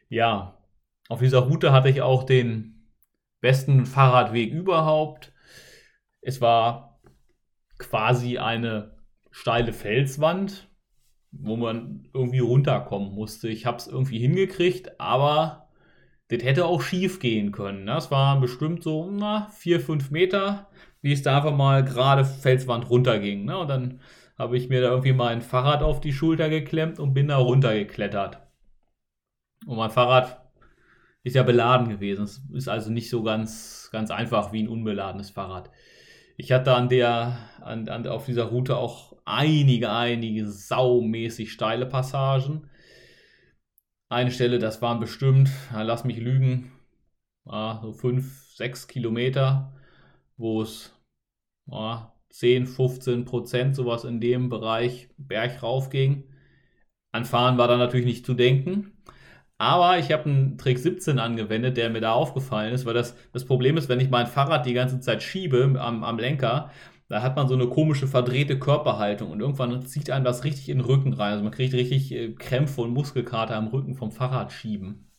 Ja, 0.10 0.59
auf 1.10 1.20
dieser 1.20 1.39
Route 1.39 1.74
hatte 1.74 1.89
ich 1.89 2.01
auch 2.01 2.24
den 2.24 2.88
besten 3.42 3.86
Fahrradweg 3.86 4.54
überhaupt. 4.54 5.34
Es 6.22 6.39
war 6.39 7.01
quasi 7.80 8.38
eine 8.38 8.96
steile 9.32 9.74
Felswand, 9.74 10.70
wo 11.32 11.56
man 11.56 12.08
irgendwie 12.13 12.39
runterkommen 12.39 13.13
musste. 13.13 13.50
Ich 13.50 13.66
habe 13.66 13.78
es 13.78 13.88
irgendwie 13.88 14.20
hingekriegt, 14.20 15.00
aber 15.00 15.70
das 16.28 16.44
hätte 16.44 16.66
auch 16.66 16.82
schief 16.82 17.20
gehen 17.20 17.51
können. 17.51 17.88
Das 17.88 18.06
ne? 18.06 18.12
war 18.12 18.39
bestimmt 18.39 18.84
so 18.84 19.10
na, 19.10 19.50
4, 19.50 19.80
5 19.80 20.12
Meter, 20.12 20.70
wie 21.01 21.12
es 21.12 21.24
da 21.24 21.38
einfach 21.38 21.56
mal 21.56 21.84
gerade 21.84 22.24
Felswand 22.24 22.89
runterging. 22.89 23.46
Ne? 23.46 23.58
Und 23.58 23.68
dann 23.68 24.01
habe 24.38 24.58
ich 24.58 24.70
mir 24.70 24.82
da 24.82 24.89
irgendwie 24.89 25.13
mein 25.13 25.42
Fahrrad 25.42 25.82
auf 25.82 26.01
die 26.01 26.13
Schulter 26.13 26.50
geklemmt 26.50 27.00
und 27.00 27.13
bin 27.16 27.30
da 27.30 27.38
runtergeklettert. 27.38 28.48
Und 29.66 29.78
mein 29.78 29.89
Fahrrad 29.89 30.38
ist 31.29 31.36
ja 31.36 31.43
beladen 31.43 31.89
gewesen. 31.89 32.24
Es 32.24 32.41
ist 32.53 32.67
also 32.67 32.91
nicht 32.91 33.09
so 33.09 33.24
ganz, 33.24 33.89
ganz 33.91 34.12
einfach 34.12 34.51
wie 34.51 34.63
ein 34.63 34.67
unbeladenes 34.67 35.29
Fahrrad. 35.29 35.71
Ich 36.38 36.51
hatte 36.51 36.75
an 36.75 36.89
der, 36.89 37.38
an, 37.62 37.89
an, 37.89 38.07
auf 38.07 38.25
dieser 38.25 38.45
Route 38.45 38.77
auch 38.77 39.15
einige, 39.25 39.91
einige 39.91 40.48
saumäßig 40.48 41.51
steile 41.51 41.86
Passagen 41.86 42.69
eine 44.09 44.31
Stelle, 44.31 44.57
das 44.57 44.81
waren 44.81 45.00
bestimmt, 45.00 45.51
lass 45.71 46.03
mich 46.03 46.17
lügen, 46.17 46.71
so 47.45 47.93
5, 47.93 48.55
6 48.55 48.88
Kilometer, 48.88 49.74
wo 50.36 50.63
es 50.63 50.95
10, 52.29 52.65
15 52.65 53.25
Prozent 53.25 53.75
sowas 53.75 54.03
in 54.03 54.19
dem 54.19 54.50
Bereich 54.50 55.09
Berg 55.17 55.62
rauf 55.62 55.91
ging. 55.91 56.24
An 57.12 57.25
Fahren 57.25 57.57
war 57.57 57.67
da 57.67 57.77
natürlich 57.77 58.05
nicht 58.05 58.25
zu 58.25 58.33
denken. 58.33 58.91
Aber 59.60 60.00
ich 60.00 60.12
habe 60.12 60.30
einen 60.30 60.58
Trick 60.58 60.80
17 60.80 61.20
angewendet, 61.20 61.78
der 61.78 61.89
mir 61.89 62.01
da 62.01 62.13
aufgefallen 62.13 62.74
ist, 62.74 62.86
weil 62.86 62.94
das, 62.94 63.16
das 63.34 63.46
Problem 63.46 63.78
ist, 63.78 63.89
wenn 63.89 64.00
ich 64.00 64.10
mein 64.10 64.25
Fahrrad 64.28 64.66
die 64.66 64.74
ganze 64.74 65.01
Zeit 65.01 65.22
schiebe 65.22 65.75
am, 65.80 66.04
am 66.04 66.18
Lenker, 66.18 66.72
da 67.10 67.22
hat 67.22 67.36
man 67.36 67.48
so 67.48 67.56
eine 67.56 67.68
komische 67.68 68.08
verdrehte 68.08 68.58
Körperhaltung 68.60 69.32
und 69.32 69.42
irgendwann 69.42 69.86
zieht 69.86 70.12
einem 70.12 70.24
das 70.25 70.44
richtig 70.46 70.70
in 70.70 70.78
den 70.78 70.86
Rücken 70.86 71.13
rein. 71.13 71.34
Also 71.34 71.44
man 71.44 71.51
kriegt 71.51 71.74
richtig 71.74 72.12
äh, 72.13 72.34
Krämpfe 72.34 72.82
und 72.82 72.94
Muskelkater 72.94 73.56
am 73.56 73.68
Rücken 73.68 73.96
vom 73.96 74.12
Fahrrad 74.12 74.51
schieben. 74.54 75.12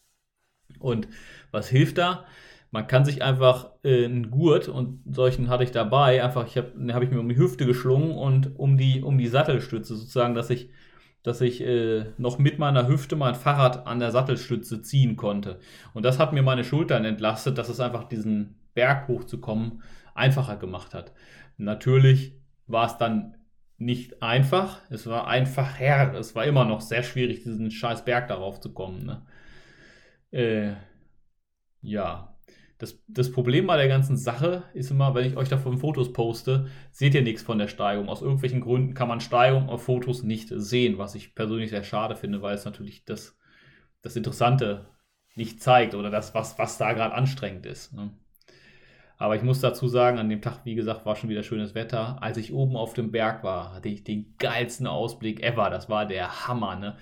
Und 0.78 1.08
was 1.50 1.68
hilft 1.68 1.98
da? 1.98 2.26
Man 2.70 2.86
kann 2.86 3.04
sich 3.04 3.22
einfach 3.22 3.72
äh, 3.84 4.04
einen 4.04 4.30
Gurt 4.30 4.68
und 4.68 5.02
solchen 5.14 5.48
hatte 5.48 5.64
ich 5.64 5.72
dabei, 5.72 6.22
einfach 6.24 6.46
ich 6.46 6.56
habe 6.56 6.72
hab 6.94 7.02
ich 7.02 7.10
mir 7.10 7.20
um 7.20 7.28
die 7.28 7.36
Hüfte 7.36 7.66
geschlungen 7.66 8.12
und 8.12 8.58
um 8.58 8.78
die 8.78 9.02
um 9.02 9.18
die 9.18 9.26
Sattelstütze 9.28 9.96
sozusagen, 9.96 10.34
dass 10.34 10.50
ich 10.50 10.70
dass 11.22 11.40
ich 11.40 11.60
äh, 11.60 12.06
noch 12.18 12.38
mit 12.38 12.58
meiner 12.58 12.88
Hüfte 12.88 13.16
mein 13.16 13.34
Fahrrad 13.34 13.86
an 13.86 13.98
der 13.98 14.10
Sattelstütze 14.10 14.82
ziehen 14.82 15.16
konnte. 15.16 15.58
Und 15.92 16.04
das 16.04 16.18
hat 16.18 16.32
mir 16.32 16.42
meine 16.42 16.64
Schultern 16.64 17.04
entlastet, 17.04 17.58
dass 17.58 17.68
es 17.68 17.80
einfach 17.80 18.04
diesen 18.04 18.56
Berg 18.74 19.08
hochzukommen 19.08 19.82
einfacher 20.14 20.56
gemacht 20.56 20.94
hat. 20.94 21.12
Natürlich 21.56 22.34
war 22.66 22.86
es 22.86 22.96
dann 22.96 23.36
nicht 23.76 24.22
einfach. 24.22 24.80
Es 24.90 25.06
war 25.06 25.26
einfach 25.26 25.78
her. 25.78 26.14
Es 26.14 26.34
war 26.34 26.44
immer 26.44 26.64
noch 26.64 26.80
sehr 26.80 27.02
schwierig, 27.02 27.42
diesen 27.42 27.70
scheiß 27.70 28.04
Berg 28.04 28.28
darauf 28.28 28.60
zu 28.60 28.72
kommen. 28.72 29.04
Ne? 29.04 29.22
Äh, 30.30 30.74
ja. 31.82 32.29
Das, 32.80 32.98
das 33.08 33.30
Problem 33.30 33.66
bei 33.66 33.76
der 33.76 33.88
ganzen 33.88 34.16
Sache 34.16 34.62
ist 34.72 34.90
immer, 34.90 35.14
wenn 35.14 35.26
ich 35.26 35.36
euch 35.36 35.50
davon 35.50 35.76
Fotos 35.76 36.14
poste, 36.14 36.68
seht 36.90 37.14
ihr 37.14 37.20
nichts 37.20 37.42
von 37.42 37.58
der 37.58 37.68
Steigung. 37.68 38.08
Aus 38.08 38.22
irgendwelchen 38.22 38.62
Gründen 38.62 38.94
kann 38.94 39.06
man 39.06 39.20
Steigung 39.20 39.68
auf 39.68 39.84
Fotos 39.84 40.22
nicht 40.22 40.48
sehen, 40.50 40.96
was 40.96 41.14
ich 41.14 41.34
persönlich 41.34 41.68
sehr 41.68 41.84
schade 41.84 42.16
finde, 42.16 42.40
weil 42.40 42.54
es 42.54 42.64
natürlich 42.64 43.04
das, 43.04 43.38
das 44.00 44.16
Interessante 44.16 44.88
nicht 45.34 45.62
zeigt 45.62 45.94
oder 45.94 46.10
das, 46.10 46.34
was, 46.34 46.58
was 46.58 46.78
da 46.78 46.94
gerade 46.94 47.14
anstrengend 47.14 47.66
ist. 47.66 47.92
Ne? 47.92 48.12
Aber 49.18 49.36
ich 49.36 49.42
muss 49.42 49.60
dazu 49.60 49.86
sagen, 49.86 50.18
an 50.18 50.30
dem 50.30 50.40
Tag, 50.40 50.64
wie 50.64 50.74
gesagt, 50.74 51.04
war 51.04 51.16
schon 51.16 51.28
wieder 51.28 51.42
schönes 51.42 51.74
Wetter. 51.74 52.22
Als 52.22 52.38
ich 52.38 52.54
oben 52.54 52.76
auf 52.76 52.94
dem 52.94 53.10
Berg 53.12 53.44
war, 53.44 53.74
hatte 53.74 53.90
ich 53.90 54.04
den 54.04 54.36
geilsten 54.38 54.86
Ausblick 54.86 55.42
ever. 55.42 55.68
Das 55.68 55.90
war 55.90 56.06
der 56.06 56.48
Hammer, 56.48 56.76
ne? 56.76 56.96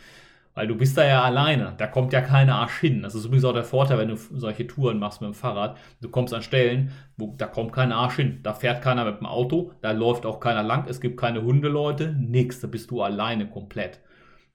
Weil 0.59 0.67
du 0.67 0.75
bist 0.75 0.99
da 0.99 1.07
ja 1.07 1.23
alleine. 1.23 1.75
Da 1.79 1.87
kommt 1.87 2.13
ja 2.13 2.21
keine 2.21 2.57
Arsch 2.57 2.81
hin. 2.81 3.03
Das 3.03 3.15
ist 3.15 3.25
übrigens 3.25 3.45
auch 3.45 3.53
der 3.53 3.63
Vorteil, 3.63 3.97
wenn 3.97 4.09
du 4.09 4.17
solche 4.17 4.67
Touren 4.67 4.99
machst 4.99 5.21
mit 5.21 5.31
dem 5.31 5.35
Fahrrad. 5.35 5.79
Du 6.01 6.09
kommst 6.09 6.35
an 6.35 6.43
Stellen, 6.43 6.91
wo 7.17 7.33
da 7.39 7.47
kommt 7.47 7.73
kein 7.73 7.93
Arsch 7.93 8.17
hin. 8.17 8.41
Da 8.43 8.55
fährt 8.55 8.83
keiner 8.83 9.05
mit 9.05 9.21
dem 9.21 9.27
Auto, 9.27 9.71
da 9.83 9.93
läuft 9.93 10.27
auch 10.27 10.41
keiner 10.41 10.65
lang, 10.65 10.89
es 10.89 11.01
gibt 11.01 11.17
keine 11.17 11.43
Hundeleute, 11.43 12.13
nix. 12.19 12.59
Da 12.59 12.67
bist 12.67 12.91
du 12.91 13.03
alleine 13.03 13.49
komplett. 13.49 14.01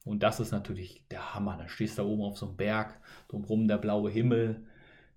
Und 0.04 0.24
das 0.24 0.42
ist 0.42 0.52
natürlich 0.52 1.06
der 1.10 1.36
Hammer. 1.36 1.56
Da 1.58 1.70
stehst 1.70 1.98
du 1.98 2.02
da 2.02 2.08
oben 2.10 2.24
auf 2.24 2.38
so 2.38 2.48
einem 2.48 2.58
Berg, 2.58 3.00
drumherum 3.30 3.70
der 3.70 3.78
blaue 3.78 4.12
Himmel 4.12 4.62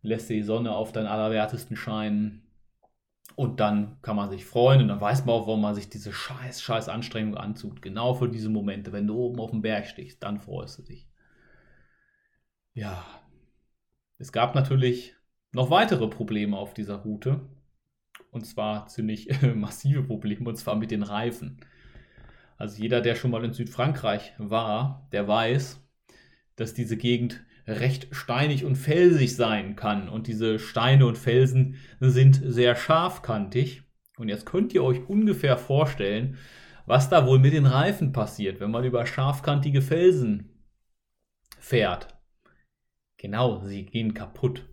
lässt 0.03 0.31
die 0.31 0.45
Sonne 0.45 0.71
auf 0.71 0.93
deinen 0.93 1.09
Allerwertesten 1.09 1.77
scheinen. 1.77 2.43
Und 3.37 3.61
dann 3.61 4.01
kann 4.01 4.17
man 4.17 4.31
sich 4.31 4.47
freuen 4.47 4.81
und 4.81 4.89
dann 4.89 5.01
weiß 5.01 5.27
man 5.27 5.35
auch, 5.35 5.47
warum 5.47 5.61
man 5.61 5.75
sich 5.75 5.91
diese 5.91 6.11
scheiß, 6.11 6.63
scheiß 6.63 6.89
Anstrengung 6.89 7.37
antut. 7.37 7.83
Genau 7.83 8.15
für 8.15 8.31
diese 8.31 8.49
Momente. 8.49 8.93
Wenn 8.93 9.07
du 9.07 9.15
oben 9.15 9.39
auf 9.41 9.51
dem 9.51 9.61
Berg 9.61 9.87
stehst, 9.87 10.23
dann 10.23 10.39
freust 10.39 10.79
du 10.79 10.83
dich. 10.83 11.07
Ja. 12.73 13.05
Es 14.19 14.33
gab 14.33 14.55
natürlich 14.55 15.15
noch 15.53 15.69
weitere 15.71 16.09
Probleme 16.09 16.57
auf 16.57 16.73
dieser 16.73 16.97
Route. 16.97 17.41
Und 18.31 18.47
zwar 18.47 18.87
ziemlich 18.87 19.29
massive 19.55 20.03
Probleme, 20.03 20.49
und 20.49 20.57
zwar 20.57 20.77
mit 20.77 20.91
den 20.91 21.03
Reifen. 21.03 21.61
Also 22.57 22.83
jeder, 22.83 23.03
der 23.03 23.15
schon 23.15 23.31
mal 23.31 23.45
in 23.45 23.53
Südfrankreich 23.53 24.33
war, 24.39 25.09
der 25.13 25.29
weiß, 25.29 25.81
dass 26.57 26.73
diese 26.73 26.97
Gegend 26.97 27.45
recht 27.67 28.09
steinig 28.15 28.65
und 28.65 28.77
felsig 28.77 29.37
sein 29.37 29.77
kann. 29.77 30.09
Und 30.09 30.27
diese 30.27 30.59
Steine 30.59 31.07
und 31.07 31.19
Felsen 31.19 31.77
sind 32.01 32.41
sehr 32.45 32.77
scharfkantig. 32.77 33.83
Und 34.17 34.29
jetzt 34.29 34.47
könnt 34.47 34.73
ihr 34.73 34.83
euch 34.83 35.07
ungefähr 35.09 35.59
vorstellen, 35.59 36.39
was 36.87 37.09
da 37.09 37.27
wohl 37.27 37.39
mit 37.39 37.53
den 37.53 37.67
Reifen 37.67 38.13
passiert, 38.13 38.61
wenn 38.61 38.71
man 38.71 38.85
über 38.85 39.05
scharfkantige 39.05 39.83
Felsen 39.83 40.63
fährt. 41.59 42.17
Genau, 43.17 43.65
sie 43.65 43.85
gehen 43.85 44.15
kaputt. 44.15 44.69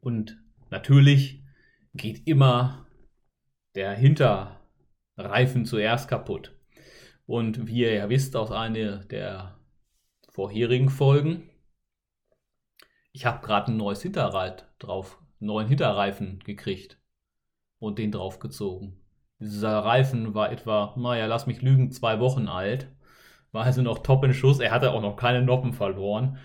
Und 0.00 0.40
natürlich 0.70 1.42
geht 1.94 2.26
immer 2.28 2.86
der 3.74 3.94
Hinterreifen 3.94 5.64
zuerst 5.64 6.08
kaputt. 6.08 6.57
Und 7.28 7.66
wie 7.66 7.80
ihr 7.80 7.92
ja 7.92 8.08
wisst 8.08 8.36
aus 8.36 8.50
einer 8.50 9.04
der 9.04 9.54
vorherigen 10.30 10.88
Folgen, 10.88 11.42
ich 13.12 13.26
habe 13.26 13.44
gerade 13.44 13.70
ein 13.70 13.76
neues 13.76 14.00
Hinterrad 14.00 14.66
drauf, 14.78 15.18
einen 15.38 15.48
neuen 15.48 15.68
Hinterreifen 15.68 16.38
gekriegt 16.38 16.98
und 17.80 17.98
den 17.98 18.12
draufgezogen. 18.12 18.96
Dieser 19.40 19.80
Reifen 19.80 20.32
war 20.32 20.50
etwa, 20.50 20.94
naja, 20.96 21.26
lass 21.26 21.46
mich 21.46 21.60
lügen, 21.60 21.90
zwei 21.90 22.18
Wochen 22.18 22.48
alt. 22.48 22.88
War 23.52 23.64
also 23.64 23.82
noch 23.82 23.98
top 23.98 24.24
in 24.24 24.32
Schuss. 24.32 24.58
Er 24.58 24.70
hatte 24.70 24.92
auch 24.92 25.02
noch 25.02 25.16
keine 25.16 25.42
Noppen 25.42 25.74
verloren. 25.74 26.38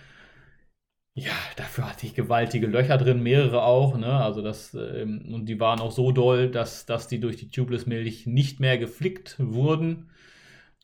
Ja, 1.13 1.31
dafür 1.55 1.89
hatte 1.89 2.05
ich 2.05 2.13
gewaltige 2.13 2.67
Löcher 2.67 2.97
drin, 2.97 3.23
mehrere 3.23 3.63
auch, 3.63 3.97
ne? 3.97 4.17
Also 4.17 4.41
das, 4.41 4.73
ähm, 4.73 5.33
und 5.33 5.45
die 5.45 5.61
waren 5.61 5.79
auch 5.79 5.91
so 5.91 6.11
doll, 6.11 6.51
dass, 6.51 6.85
dass 6.85 7.07
die 7.07 7.21
durch 7.21 7.37
die 7.37 7.49
Tubeless-Milch 7.49 8.27
nicht 8.27 8.59
mehr 8.59 8.77
geflickt 8.77 9.37
wurden. 9.39 10.09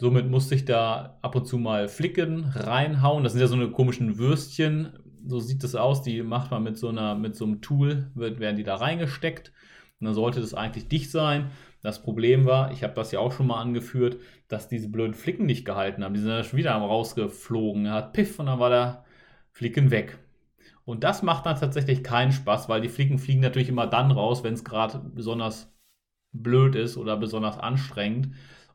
Somit 0.02 0.30
musste 0.30 0.56
ich 0.56 0.64
da 0.64 1.20
ab 1.22 1.36
und 1.36 1.46
zu 1.46 1.58
mal 1.58 1.90
Flicken 1.90 2.46
reinhauen. 2.46 3.24
Das 3.24 3.34
sind 3.34 3.42
ja 3.42 3.48
so 3.48 3.56
eine 3.56 3.70
komischen 3.70 4.18
Würstchen. 4.18 4.94
So 5.28 5.40
sieht 5.40 5.62
das 5.62 5.76
aus. 5.76 6.02
Die 6.02 6.24
macht 6.24 6.52
man 6.52 6.64
mit 6.64 6.78
so, 6.78 6.88
einer, 6.88 7.16
mit 7.16 7.36
so 7.36 7.44
einem 7.44 7.60
Tool, 7.62 8.10
wird, 8.16 8.40
werden 8.40 8.56
die 8.56 8.64
da 8.64 8.76
reingesteckt. 8.76 9.52
Und 10.00 10.06
dann 10.06 10.14
sollte 10.14 10.40
das 10.40 10.54
eigentlich 10.54 10.88
dicht 10.88 11.12
sein. 11.12 11.52
Das 11.82 12.02
Problem 12.02 12.46
war, 12.46 12.72
ich 12.72 12.84
habe 12.84 12.94
das 12.94 13.12
ja 13.12 13.20
auch 13.20 13.34
schon 13.34 13.48
mal 13.48 13.60
angeführt, 13.60 14.18
dass 14.48 14.70
diese 14.70 14.88
blöden 14.88 15.14
Flicken 15.14 15.46
nicht 15.46 15.66
gehalten 15.66 16.04
haben. 16.04 16.14
Die 16.14 16.22
sind 16.22 16.30
dann 16.30 16.46
schon 16.46 16.60
wieder 16.60 16.72
rausgeflogen. 16.72 17.86
Er 17.86 17.94
hat 17.96 18.14
Piff 18.14 18.40
und 18.40 18.46
dann 18.46 18.60
war 18.60 18.70
der 18.70 19.04
Flicken 19.52 19.92
weg. 19.92 20.18
Und 20.86 21.04
das 21.04 21.24
macht 21.24 21.46
dann 21.46 21.60
tatsächlich 21.60 22.04
keinen 22.04 22.32
Spaß, 22.32 22.70
weil 22.70 22.80
die 22.80 22.90
Flicken 22.90 23.20
fliegen 23.20 23.42
natürlich 23.42 23.70
immer 23.70 23.86
dann 23.86 24.12
raus, 24.12 24.46
wenn 24.46 24.54
es 24.54 24.64
gerade 24.64 25.02
besonders 25.14 25.74
blöd 26.32 26.76
ist 26.76 26.96
oder 26.96 27.18
besonders 27.18 27.58
anstrengend 27.58 28.30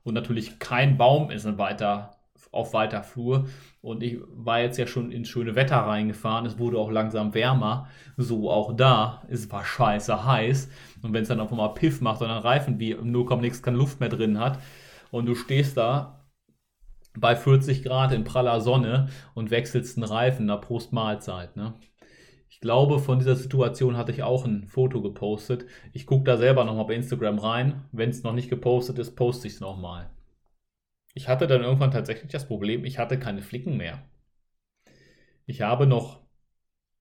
und 0.05 0.15
natürlich 0.15 0.59
kein 0.59 0.97
Baum 0.97 1.31
ist 1.31 1.59
weiter, 1.59 2.17
auf 2.53 2.73
weiter 2.73 3.03
Flur. 3.03 3.49
Und 3.81 4.03
ich 4.03 4.19
war 4.29 4.61
jetzt 4.61 4.79
ja 4.79 4.87
schon 4.87 5.11
ins 5.11 5.29
schöne 5.29 5.57
Wetter 5.57 5.79
reingefahren. 5.79 6.47
Es 6.47 6.59
wurde 6.59 6.79
auch 6.79 6.91
langsam 6.91 7.35
wärmer. 7.35 7.89
So 8.17 8.51
auch 8.51 8.77
da. 8.77 9.23
Es 9.29 9.51
war 9.51 9.65
scheiße 9.65 10.25
heiß. 10.25 10.69
Und 11.03 11.13
wenn 11.13 11.23
es 11.23 11.29
dann 11.29 11.41
auf 11.41 11.51
einmal 11.51 11.75
Piff 11.75 12.01
macht 12.01 12.23
und 12.23 12.31
ein 12.31 12.39
Reifen 12.39 12.79
wie 12.79 12.95
0, 12.95 13.41
nichts 13.41 13.63
keine 13.63 13.79
Luft 13.79 14.01
mehr 14.01 14.09
drin 14.09 14.39
hat 14.39 14.59
und 15.15 15.27
du 15.27 15.35
stehst 15.37 15.77
da 15.77 16.25
bei 17.17 17.37
40 17.37 17.85
Grad 17.85 18.13
in 18.13 18.25
praller 18.25 18.61
Sonne 18.61 19.09
und 19.35 19.53
wechselst 19.53 19.97
einen 19.97 20.05
Reifen, 20.09 20.47
na 20.47 20.57
Prost 20.57 20.93
Mahlzeit, 20.93 21.57
ne? 21.57 21.75
Ich 22.65 22.67
glaube, 22.67 22.99
von 22.99 23.19
dieser 23.19 23.37
Situation 23.37 23.99
hatte 23.99 24.11
ich 24.11 24.23
auch 24.23 24.47
ein 24.47 24.67
Foto 24.69 25.03
gepostet. 25.03 25.67
Ich 25.93 26.07
gucke 26.07 26.25
da 26.25 26.39
selber 26.39 26.65
nochmal 26.65 26.87
bei 26.87 26.95
Instagram 26.95 27.39
rein. 27.39 27.85
Wenn 27.93 28.09
es 28.09 28.23
noch 28.23 28.33
nicht 28.33 28.49
gepostet 28.49 28.99
ist, 28.99 29.17
poste 29.17 29.47
ich 29.49 29.53
es 29.53 29.61
nochmal. 29.61 30.09
Ich 31.13 31.29
hatte 31.29 31.47
dann 31.47 31.63
irgendwann 31.63 31.91
tatsächlich 31.91 32.33
das 32.33 32.49
Problem, 32.49 32.87
ich 32.87 32.99
hatte 32.99 33.19
keine 33.19 33.43
Flicken 33.43 33.77
mehr. 33.77 34.03
Ich 35.45 35.61
habe 35.61 35.87
noch 35.87 36.23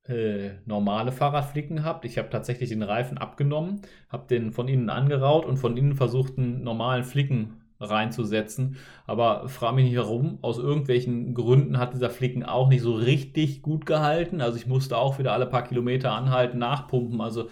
äh, 0.04 0.56
normale 0.66 1.14
Fahrradflicken 1.14 1.78
gehabt. 1.78 2.04
Ich 2.04 2.18
habe 2.18 2.30
tatsächlich 2.30 2.68
den 2.68 2.84
Reifen 2.84 3.18
abgenommen, 3.18 3.84
habe 4.10 4.28
den 4.28 4.52
von 4.52 4.68
innen 4.68 4.90
angeraut 4.90 5.46
und 5.46 5.56
von 5.56 5.78
innen 5.78 5.96
versucht, 5.96 6.38
einen 6.38 6.66
normalen 6.66 7.06
Flicken 7.06 7.63
reinzusetzen. 7.84 8.78
Aber 9.06 9.48
frage 9.50 9.76
mich 9.76 9.86
nicht 9.86 9.98
warum. 9.98 10.40
Aus 10.42 10.58
irgendwelchen 10.58 11.34
Gründen 11.34 11.78
hat 11.78 11.94
dieser 11.94 12.10
Flicken 12.10 12.44
auch 12.44 12.70
nicht 12.70 12.82
so 12.82 12.94
richtig 12.94 13.62
gut 13.62 13.86
gehalten. 13.86 14.42
Also 14.42 14.58
ich 14.58 14.68
musste 14.68 14.98
auch 14.98 15.20
wieder 15.20 15.34
alle 15.34 15.46
paar 15.46 15.64
Kilometer 15.64 16.12
anhalten, 16.12 16.58
nachpumpen. 16.58 17.22
Also 17.22 17.50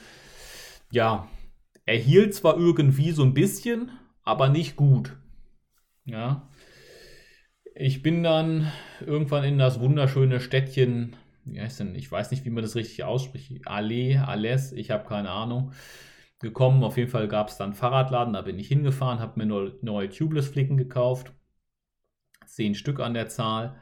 ja, 0.92 1.28
er 1.86 1.98
hielt 1.98 2.34
zwar 2.34 2.58
irgendwie 2.58 3.12
so 3.12 3.24
ein 3.24 3.34
bisschen, 3.34 3.92
aber 4.24 4.50
nicht 4.50 4.76
gut. 4.76 5.18
Ja. 6.06 6.48
Ich 7.76 8.02
bin 8.02 8.24
dann 8.24 8.72
irgendwann 9.06 9.44
in 9.44 9.58
das 9.58 9.80
wunderschöne 9.80 10.40
Städtchen, 10.40 11.16
wie 11.46 11.60
heißt 11.60 11.80
denn, 11.80 11.96
ich 11.96 12.12
weiß 12.12 12.32
nicht, 12.32 12.46
wie 12.46 12.50
man 12.50 12.64
das 12.64 12.76
richtig 12.76 13.04
ausspricht, 13.04 13.66
Allee, 13.66 14.18
Alles, 14.18 14.74
ich 14.74 14.92
habe 14.92 15.08
keine 15.08 15.30
Ahnung 15.30 15.72
gekommen. 16.42 16.84
Auf 16.84 16.98
jeden 16.98 17.10
Fall 17.10 17.28
gab 17.28 17.50
es 17.50 17.58
dann 17.58 17.74
Fahrradladen, 17.74 18.34
da 18.34 18.42
bin 18.42 18.60
ich 18.60 18.68
hingefahren, 18.68 19.20
habe 19.20 19.44
mir 19.44 19.72
neue 19.82 20.10
Tubeless-Flicken 20.10 20.78
gekauft. 20.78 21.34
Zehn 22.46 22.76
Stück 22.76 23.00
an 23.00 23.14
der 23.14 23.30
Zahl, 23.30 23.80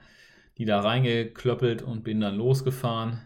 die 0.57 0.65
da 0.65 0.81
reingeklöppelt 0.81 1.81
und 1.81 2.03
bin 2.03 2.19
dann 2.21 2.35
losgefahren. 2.35 3.21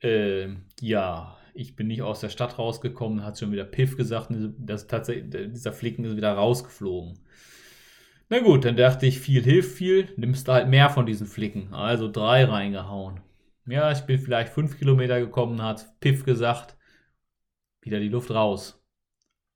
Äh, 0.00 0.48
ja, 0.80 1.38
ich 1.54 1.74
bin 1.74 1.86
nicht 1.86 2.02
aus 2.02 2.20
der 2.20 2.28
Stadt 2.28 2.58
rausgekommen, 2.58 3.24
hat 3.24 3.38
schon 3.38 3.52
wieder 3.52 3.64
Piff 3.64 3.96
gesagt, 3.96 4.28
dass 4.30 4.86
tatsächlich 4.86 5.30
dieser 5.52 5.72
Flicken 5.72 6.04
ist 6.04 6.16
wieder 6.16 6.32
rausgeflogen. 6.34 7.18
Na 8.28 8.40
gut, 8.40 8.64
dann 8.64 8.76
dachte 8.76 9.06
ich, 9.06 9.20
viel 9.20 9.42
hilft 9.42 9.76
viel, 9.76 10.08
nimmst 10.16 10.48
du 10.48 10.52
halt 10.52 10.68
mehr 10.68 10.90
von 10.90 11.06
diesen 11.06 11.26
Flicken. 11.26 11.72
Also 11.72 12.10
drei 12.10 12.44
reingehauen. 12.44 13.20
Ja, 13.66 13.90
ich 13.92 14.00
bin 14.00 14.18
vielleicht 14.18 14.52
fünf 14.52 14.78
Kilometer 14.78 15.20
gekommen, 15.20 15.62
hat 15.62 15.98
Piff 16.00 16.24
gesagt 16.24 16.75
wieder 17.86 18.00
die 18.00 18.08
Luft 18.08 18.30
raus. 18.30 18.82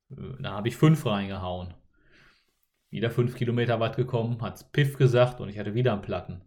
Da 0.08 0.52
habe 0.52 0.68
ich 0.68 0.76
fünf 0.76 1.04
reingehauen. 1.04 1.74
Wieder 2.90 3.10
fünf 3.10 3.36
Kilometer 3.36 3.78
weit 3.78 3.96
gekommen, 3.96 4.40
hat 4.40 4.56
es 4.56 4.64
Piff 4.64 4.96
gesagt 4.96 5.40
und 5.40 5.48
ich 5.48 5.58
hatte 5.58 5.74
wieder 5.74 5.92
einen 5.92 6.02
Platten. 6.02 6.40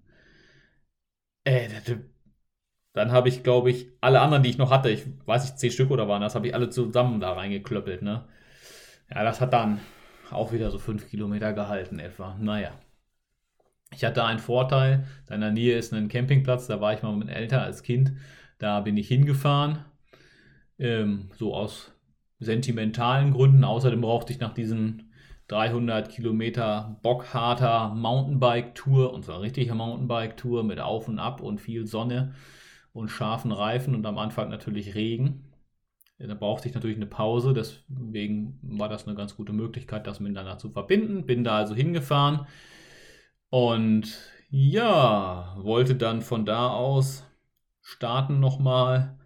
Äh, 1.46 1.70
dann 2.94 3.12
habe 3.12 3.30
ich, 3.30 3.44
glaube 3.44 3.70
ich, 3.70 3.88
alle 4.02 4.22
anderen, 4.22 4.44
die 4.44 4.50
ich 4.50 4.58
noch 4.58 4.72
hatte, 4.72 4.90
ich 4.90 5.06
weiß 5.25 5.44
nicht, 5.44 5.60
zehn 5.60 5.72
Stück 5.72 5.92
oder 5.92 6.08
waren 6.08 6.22
das, 6.22 6.36
habe 6.36 6.48
ich 6.48 6.56
alle 6.56 6.70
zusammen 6.70 7.20
da 7.20 7.34
reingeklöppelt, 7.34 8.02
ne? 8.02 8.28
Ja, 9.10 9.24
das 9.24 9.41
hat 9.41 9.54
dann 9.54 9.80
auch 10.32 10.52
wieder 10.52 10.72
so 10.72 10.80
fünf 10.80 11.10
Kilometer 11.10 11.54
gehalten 11.54 12.00
etwa. 12.00 12.36
Naja. 12.39 12.72
Ich 13.91 14.04
hatte 14.04 14.24
einen 14.24 14.39
Vorteil, 14.39 15.08
in 15.30 15.41
der 15.41 15.52
Nähe 15.52 15.78
ist 15.78 15.93
ein 15.93 16.10
Campingplatz, 16.10 16.67
da 16.67 16.82
war 16.82 16.93
ich 16.93 17.04
mal 17.04 17.15
mit 17.15 17.30
älter 17.30 17.62
als 17.62 17.84
Kind, 17.84 18.13
da 18.58 18.82
bin 18.82 18.98
ich 18.98 19.08
hingefahren 19.08 19.86
ähm, 20.79 21.29
so 21.36 21.53
aus 21.53 21.91
sentimentalen 22.39 23.33
Gründen. 23.33 23.63
Außerdem 23.63 24.01
brauchte 24.01 24.33
ich 24.33 24.39
nach 24.39 24.53
diesen 24.53 25.12
300 25.47 26.09
Kilometer 26.09 26.99
bockharter 27.03 27.93
Mountainbike-Tour, 27.95 29.13
und 29.13 29.25
zwar 29.25 29.41
richtige 29.41 29.75
Mountainbike-Tour 29.75 30.63
mit 30.63 30.79
Auf 30.79 31.07
und 31.07 31.19
Ab 31.19 31.41
und 31.41 31.59
viel 31.59 31.86
Sonne 31.86 32.33
und 32.93 33.09
scharfen 33.09 33.51
Reifen 33.51 33.95
und 33.95 34.05
am 34.05 34.17
Anfang 34.17 34.49
natürlich 34.49 34.95
Regen. 34.95 35.49
Da 36.19 36.36
brauchte 36.36 36.69
ich 36.69 36.75
natürlich 36.75 36.95
eine 36.95 37.07
Pause, 37.07 37.53
deswegen 37.53 38.59
war 38.62 38.88
das 38.88 39.07
eine 39.07 39.15
ganz 39.15 39.36
gute 39.36 39.51
Möglichkeit, 39.51 40.07
das 40.07 40.21
miteinander 40.21 40.57
zu 40.57 40.69
verbinden. 40.69 41.25
Bin 41.25 41.43
da 41.43 41.57
also 41.57 41.75
hingefahren 41.75 42.47
und 43.49 44.31
ja, 44.49 45.55
wollte 45.59 45.95
dann 45.95 46.21
von 46.21 46.45
da 46.45 46.69
aus 46.69 47.25
starten 47.81 48.39
nochmal 48.39 49.17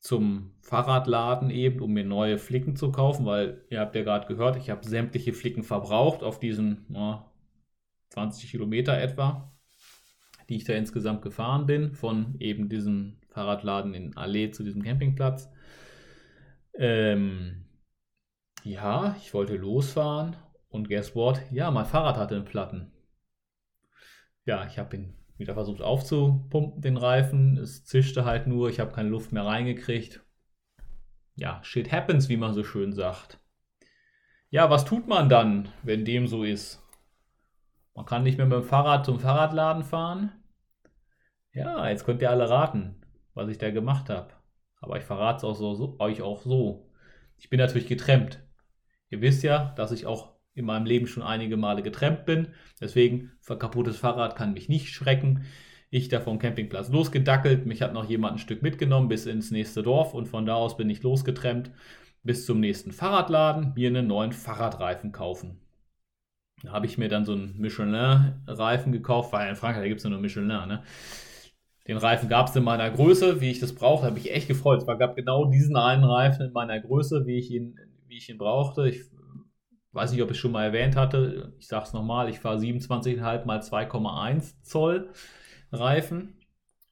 zum 0.00 0.51
Fahrradladen 0.62 1.50
eben, 1.50 1.80
um 1.80 1.92
mir 1.92 2.04
neue 2.04 2.38
Flicken 2.38 2.76
zu 2.76 2.92
kaufen, 2.92 3.26
weil 3.26 3.64
ihr 3.68 3.80
habt 3.80 3.94
ja 3.96 4.02
gerade 4.02 4.28
gehört, 4.28 4.56
ich 4.56 4.70
habe 4.70 4.86
sämtliche 4.86 5.32
Flicken 5.32 5.64
verbraucht 5.64 6.22
auf 6.22 6.38
diesen 6.38 6.86
ja, 6.88 7.30
20 8.10 8.50
Kilometer 8.50 8.96
etwa, 8.98 9.52
die 10.48 10.56
ich 10.56 10.64
da 10.64 10.74
insgesamt 10.74 11.22
gefahren 11.22 11.66
bin, 11.66 11.94
von 11.94 12.36
eben 12.38 12.68
diesem 12.68 13.18
Fahrradladen 13.30 13.92
in 13.94 14.16
Allee 14.16 14.52
zu 14.52 14.62
diesem 14.62 14.82
Campingplatz. 14.82 15.50
Ähm, 16.74 17.64
ja, 18.62 19.16
ich 19.18 19.34
wollte 19.34 19.56
losfahren 19.56 20.36
und 20.68 20.88
guess 20.88 21.16
what? 21.16 21.40
Ja, 21.50 21.72
mein 21.72 21.86
Fahrrad 21.86 22.16
hatte 22.16 22.36
einen 22.36 22.44
Platten. 22.44 22.92
Ja, 24.44 24.64
ich 24.66 24.78
habe 24.78 24.96
ihn 24.96 25.14
wieder 25.38 25.54
versucht 25.54 25.82
aufzupumpen, 25.82 26.80
den 26.80 26.96
Reifen. 26.96 27.56
Es 27.58 27.84
zischte 27.84 28.24
halt 28.24 28.46
nur, 28.46 28.68
ich 28.68 28.78
habe 28.78 28.92
keine 28.92 29.08
Luft 29.08 29.32
mehr 29.32 29.44
reingekriegt. 29.44 30.24
Ja, 31.34 31.60
shit 31.62 31.90
happens, 31.90 32.28
wie 32.28 32.36
man 32.36 32.54
so 32.54 32.64
schön 32.64 32.92
sagt. 32.92 33.38
Ja, 34.50 34.68
was 34.68 34.84
tut 34.84 35.08
man 35.08 35.28
dann, 35.28 35.68
wenn 35.82 36.04
dem 36.04 36.26
so 36.26 36.44
ist? 36.44 36.82
Man 37.94 38.04
kann 38.04 38.22
nicht 38.22 38.38
mehr 38.38 38.46
mit 38.46 38.58
dem 38.58 38.64
Fahrrad 38.64 39.04
zum 39.06 39.18
Fahrradladen 39.18 39.82
fahren. 39.82 40.32
Ja, 41.52 41.88
jetzt 41.88 42.04
könnt 42.04 42.22
ihr 42.22 42.30
alle 42.30 42.48
raten, 42.48 42.96
was 43.34 43.48
ich 43.48 43.58
da 43.58 43.70
gemacht 43.70 44.08
habe. 44.10 44.32
Aber 44.80 44.98
ich 44.98 45.04
verrate 45.04 45.38
es 45.38 45.44
auch 45.44 45.54
so, 45.54 45.74
so, 45.74 45.96
euch 46.00 46.22
auch 46.22 46.42
so. 46.42 46.90
Ich 47.38 47.50
bin 47.50 47.58
natürlich 47.58 47.88
getrennt. 47.88 48.42
Ihr 49.08 49.20
wisst 49.20 49.42
ja, 49.42 49.72
dass 49.76 49.92
ich 49.92 50.06
auch 50.06 50.32
in 50.54 50.64
meinem 50.64 50.86
Leben 50.86 51.06
schon 51.06 51.22
einige 51.22 51.56
Male 51.56 51.82
getrennt 51.82 52.24
bin. 52.24 52.48
Deswegen, 52.80 53.32
kaputtes 53.46 53.98
Fahrrad 53.98 54.36
kann 54.36 54.54
mich 54.54 54.68
nicht 54.68 54.88
schrecken. 54.88 55.44
Ich 55.94 56.08
da 56.08 56.20
vom 56.20 56.38
Campingplatz 56.38 56.88
losgedackelt. 56.88 57.66
Mich 57.66 57.82
hat 57.82 57.92
noch 57.92 58.08
jemand 58.08 58.36
ein 58.36 58.38
Stück 58.38 58.62
mitgenommen 58.62 59.08
bis 59.08 59.26
ins 59.26 59.50
nächste 59.50 59.82
Dorf 59.82 60.14
und 60.14 60.26
von 60.26 60.46
da 60.46 60.54
aus 60.54 60.78
bin 60.78 60.88
ich 60.88 61.02
losgetrennt 61.02 61.70
bis 62.22 62.46
zum 62.46 62.60
nächsten 62.60 62.92
Fahrradladen, 62.92 63.74
mir 63.76 63.88
einen 63.88 64.06
neuen 64.06 64.32
Fahrradreifen 64.32 65.12
kaufen. 65.12 65.60
Da 66.62 66.72
habe 66.72 66.86
ich 66.86 66.96
mir 66.96 67.10
dann 67.10 67.26
so 67.26 67.32
einen 67.32 67.58
Michelin-Reifen 67.58 68.90
gekauft, 68.90 69.34
weil 69.34 69.50
in 69.50 69.54
Frankreich 69.54 69.86
gibt 69.88 70.00
es 70.00 70.06
nur 70.08 70.18
Michelin, 70.18 70.46
ne? 70.46 70.82
Den 71.86 71.98
Reifen 71.98 72.30
gab 72.30 72.48
es 72.48 72.56
in 72.56 72.64
meiner 72.64 72.90
Größe, 72.90 73.42
wie 73.42 73.50
ich 73.50 73.60
das 73.60 73.74
brauchte, 73.74 74.06
habe 74.06 74.18
ich 74.18 74.32
echt 74.32 74.48
gefreut. 74.48 74.80
Es 74.80 74.86
gab 74.86 75.14
genau 75.14 75.44
diesen 75.50 75.76
einen 75.76 76.04
Reifen 76.04 76.46
in 76.46 76.52
meiner 76.54 76.80
Größe, 76.80 77.26
wie 77.26 77.36
ich 77.36 77.50
ihn, 77.50 77.78
wie 78.06 78.16
ich 78.16 78.30
ihn 78.30 78.38
brauchte. 78.38 78.88
Ich 78.88 79.02
weiß 79.90 80.12
nicht, 80.12 80.22
ob 80.22 80.30
ich 80.30 80.36
es 80.38 80.40
schon 80.40 80.52
mal 80.52 80.64
erwähnt 80.64 80.96
hatte, 80.96 81.52
ich 81.58 81.66
sage 81.66 81.84
es 81.84 81.92
nochmal, 81.92 82.30
ich 82.30 82.40
fahre 82.40 82.56
27,5 82.56 83.44
mal 83.44 83.60
2,1 83.60 84.62
Zoll 84.62 85.10
Reifen 85.72 86.34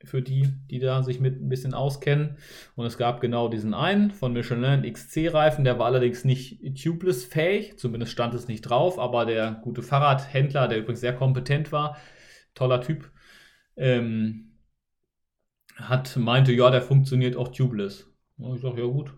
für 0.05 0.23
die, 0.23 0.49
die 0.71 0.79
da 0.79 1.03
sich 1.03 1.21
mit 1.21 1.41
ein 1.41 1.49
bisschen 1.49 1.75
auskennen. 1.75 2.39
Und 2.75 2.87
es 2.87 2.97
gab 2.97 3.21
genau 3.21 3.49
diesen 3.49 3.75
einen 3.75 4.11
von 4.11 4.33
Michelin 4.33 4.91
XC-Reifen, 4.91 5.65
der 5.65 5.79
war 5.79 5.87
allerdings 5.87 6.25
nicht 6.25 6.61
tubeless 6.83 7.25
fähig, 7.25 7.79
zumindest 7.79 8.13
stand 8.13 8.35
es 8.35 8.49
nicht 8.49 8.63
drauf, 8.63 8.99
aber 8.99 9.27
der 9.27 9.61
gute 9.63 9.83
Fahrradhändler, 9.83 10.69
der 10.69 10.79
übrigens 10.79 11.01
sehr 11.01 11.15
kompetent 11.15 11.73
war, 11.73 11.99
toller 12.55 12.81
Typ, 12.81 13.11
ähm, 13.77 14.53
hat 15.77 16.17
meinte, 16.17 16.53
ja, 16.53 16.71
der 16.71 16.83
funktioniert 16.83 17.37
auch 17.37 17.49
tubeless. 17.49 18.07
Und 18.39 18.57
ich 18.57 18.63
sage, 18.63 18.83
ja 18.83 18.87
gut, 18.87 19.13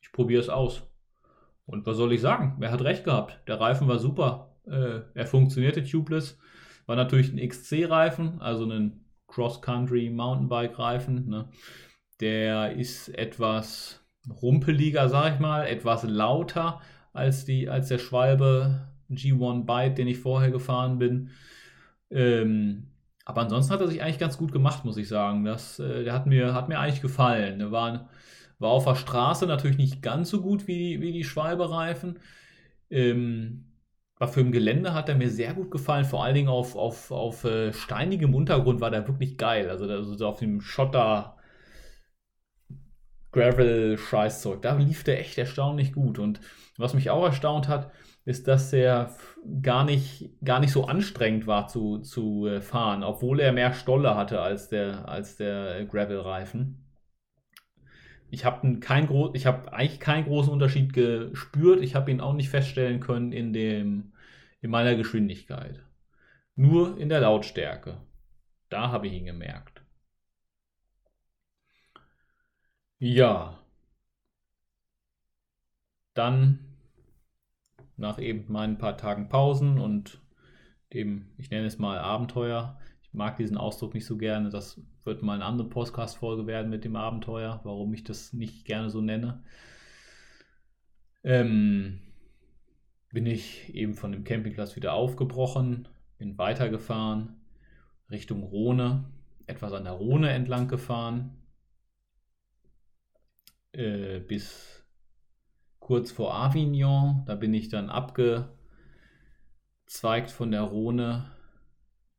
ich 0.00 0.12
probiere 0.12 0.40
es 0.40 0.48
aus. 0.48 0.82
Und 1.66 1.86
was 1.86 1.96
soll 1.96 2.12
ich 2.12 2.20
sagen? 2.20 2.58
Er 2.60 2.72
hat 2.72 2.82
recht 2.82 3.04
gehabt. 3.04 3.40
Der 3.46 3.60
Reifen 3.60 3.86
war 3.88 3.98
super. 3.98 4.56
Äh, 4.66 5.00
er 5.14 5.26
funktionierte 5.26 5.84
tubeless. 5.84 6.38
War 6.90 6.96
natürlich 6.96 7.32
ein 7.32 7.38
XC-Reifen, 7.38 8.40
also 8.40 8.64
ein 8.64 9.04
Cross-Country 9.28 10.10
Mountainbike-Reifen. 10.10 11.28
Ne? 11.28 11.48
Der 12.18 12.72
ist 12.72 13.10
etwas 13.10 14.04
rumpeliger, 14.42 15.08
sag 15.08 15.34
ich 15.34 15.38
mal, 15.38 15.68
etwas 15.68 16.02
lauter 16.02 16.80
als, 17.12 17.44
die, 17.44 17.68
als 17.68 17.86
der 17.86 17.98
Schwalbe 17.98 18.88
G1 19.08 19.66
Byte, 19.66 19.98
den 19.98 20.08
ich 20.08 20.18
vorher 20.18 20.50
gefahren 20.50 20.98
bin. 20.98 21.30
Ähm, 22.10 22.88
Aber 23.24 23.42
ansonsten 23.42 23.72
hat 23.72 23.80
er 23.82 23.86
sich 23.86 24.02
eigentlich 24.02 24.18
ganz 24.18 24.36
gut 24.36 24.50
gemacht, 24.50 24.84
muss 24.84 24.96
ich 24.96 25.06
sagen. 25.06 25.44
Das, 25.44 25.78
äh, 25.78 26.02
der 26.02 26.12
hat 26.12 26.26
mir, 26.26 26.54
hat 26.54 26.68
mir 26.68 26.80
eigentlich 26.80 27.02
gefallen. 27.02 27.60
Der 27.60 27.70
war, 27.70 28.10
war 28.58 28.70
auf 28.70 28.86
der 28.86 28.96
Straße 28.96 29.46
natürlich 29.46 29.78
nicht 29.78 30.02
ganz 30.02 30.28
so 30.28 30.42
gut 30.42 30.66
wie, 30.66 31.00
wie 31.00 31.12
die 31.12 31.22
Schwalbe-Reifen. 31.22 32.18
Ähm, 32.90 33.69
war 34.20 34.28
für 34.28 34.42
im 34.42 34.52
Gelände 34.52 34.92
hat 34.92 35.08
er 35.08 35.14
mir 35.16 35.30
sehr 35.30 35.54
gut 35.54 35.70
gefallen. 35.70 36.04
Vor 36.04 36.22
allen 36.22 36.34
Dingen 36.34 36.48
auf, 36.48 36.76
auf, 36.76 37.10
auf 37.10 37.44
äh, 37.44 37.72
steinigem 37.72 38.34
Untergrund 38.34 38.80
war 38.82 38.90
der 38.90 39.08
wirklich 39.08 39.38
geil. 39.38 39.70
Also, 39.70 39.86
also 39.86 40.26
auf 40.26 40.38
dem 40.38 40.60
Schotter. 40.60 41.36
Gravel-Scheißzeug. 43.32 44.60
Da 44.60 44.76
lief 44.76 45.04
der 45.04 45.20
echt 45.20 45.38
erstaunlich 45.38 45.92
gut. 45.94 46.18
Und 46.18 46.40
was 46.76 46.94
mich 46.94 47.10
auch 47.10 47.24
erstaunt 47.24 47.68
hat, 47.68 47.92
ist, 48.26 48.46
dass 48.46 48.72
er 48.74 49.14
gar 49.62 49.84
nicht, 49.84 50.30
gar 50.44 50.60
nicht 50.60 50.72
so 50.72 50.84
anstrengend 50.84 51.46
war 51.46 51.68
zu, 51.68 51.98
zu 52.00 52.46
äh, 52.46 52.60
fahren, 52.60 53.02
obwohl 53.04 53.40
er 53.40 53.52
mehr 53.52 53.72
Stolle 53.72 54.16
hatte 54.16 54.42
als 54.42 54.68
der, 54.68 55.08
als 55.08 55.36
der 55.36 55.86
Gravel-Reifen. 55.86 56.89
Ich 58.30 58.44
habe 58.44 58.78
kein 58.80 59.08
hab 59.08 59.72
eigentlich 59.72 60.00
keinen 60.00 60.24
großen 60.24 60.52
Unterschied 60.52 60.92
gespürt. 60.92 61.82
Ich 61.82 61.94
habe 61.94 62.10
ihn 62.10 62.20
auch 62.20 62.34
nicht 62.34 62.48
feststellen 62.48 63.00
können 63.00 63.32
in, 63.32 63.52
dem, 63.52 64.12
in 64.60 64.70
meiner 64.70 64.94
Geschwindigkeit. 64.94 65.82
Nur 66.54 66.98
in 66.98 67.08
der 67.08 67.20
Lautstärke. 67.20 68.00
Da 68.68 68.90
habe 68.90 69.08
ich 69.08 69.14
ihn 69.14 69.26
gemerkt. 69.26 69.82
Ja. 72.98 73.58
Dann 76.14 76.58
nach 77.96 78.18
eben 78.18 78.50
meinen 78.50 78.78
paar 78.78 78.96
Tagen 78.96 79.28
Pausen 79.28 79.78
und 79.78 80.20
dem, 80.92 81.26
ich 81.36 81.50
nenne 81.50 81.66
es 81.66 81.78
mal 81.78 81.98
Abenteuer. 81.98 82.78
Mag 83.12 83.36
diesen 83.36 83.56
Ausdruck 83.56 83.94
nicht 83.94 84.06
so 84.06 84.16
gerne. 84.16 84.50
Das 84.50 84.80
wird 85.04 85.22
mal 85.22 85.34
eine 85.34 85.44
andere 85.44 85.68
Podcast-Folge 85.68 86.46
werden 86.46 86.70
mit 86.70 86.84
dem 86.84 86.96
Abenteuer, 86.96 87.60
warum 87.64 87.92
ich 87.92 88.04
das 88.04 88.32
nicht 88.32 88.64
gerne 88.64 88.90
so 88.90 89.00
nenne. 89.00 89.42
Ähm, 91.24 92.00
bin 93.12 93.26
ich 93.26 93.74
eben 93.74 93.94
von 93.94 94.12
dem 94.12 94.24
Campingplatz 94.24 94.76
wieder 94.76 94.92
aufgebrochen, 94.92 95.88
bin 96.18 96.38
weitergefahren 96.38 97.40
Richtung 98.10 98.42
Rhone, 98.44 99.04
etwas 99.46 99.72
an 99.72 99.84
der 99.84 99.94
Rhone 99.94 100.30
entlang 100.30 100.68
gefahren, 100.68 101.36
äh, 103.72 104.20
bis 104.20 104.84
kurz 105.78 106.12
vor 106.12 106.34
Avignon. 106.34 107.24
Da 107.26 107.34
bin 107.34 107.52
ich 107.52 107.68
dann 107.68 107.90
abgezweigt 107.90 108.50
von 110.30 110.52
der 110.52 110.62
Rhone 110.62 111.32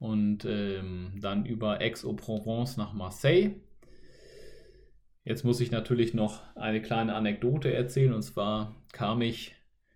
und 0.02 0.46
ähm, 0.46 1.20
dann 1.22 1.46
über 1.46 1.80
Aix-en-Provence 1.80 2.76
nach 2.76 2.92
Marseille. 2.92 3.52
Jetzt 5.24 5.46
muss 5.46 5.62
ich 5.62 5.70
natürlich 5.70 6.16
noch 6.16 6.42
eine 6.56 6.82
kleine 6.82 7.14
Anekdote 7.14 7.72
erzählen. 7.72 8.12
Und 8.12 8.24
zwar 8.24 8.76
kam 8.94 9.22
ich 9.22 9.56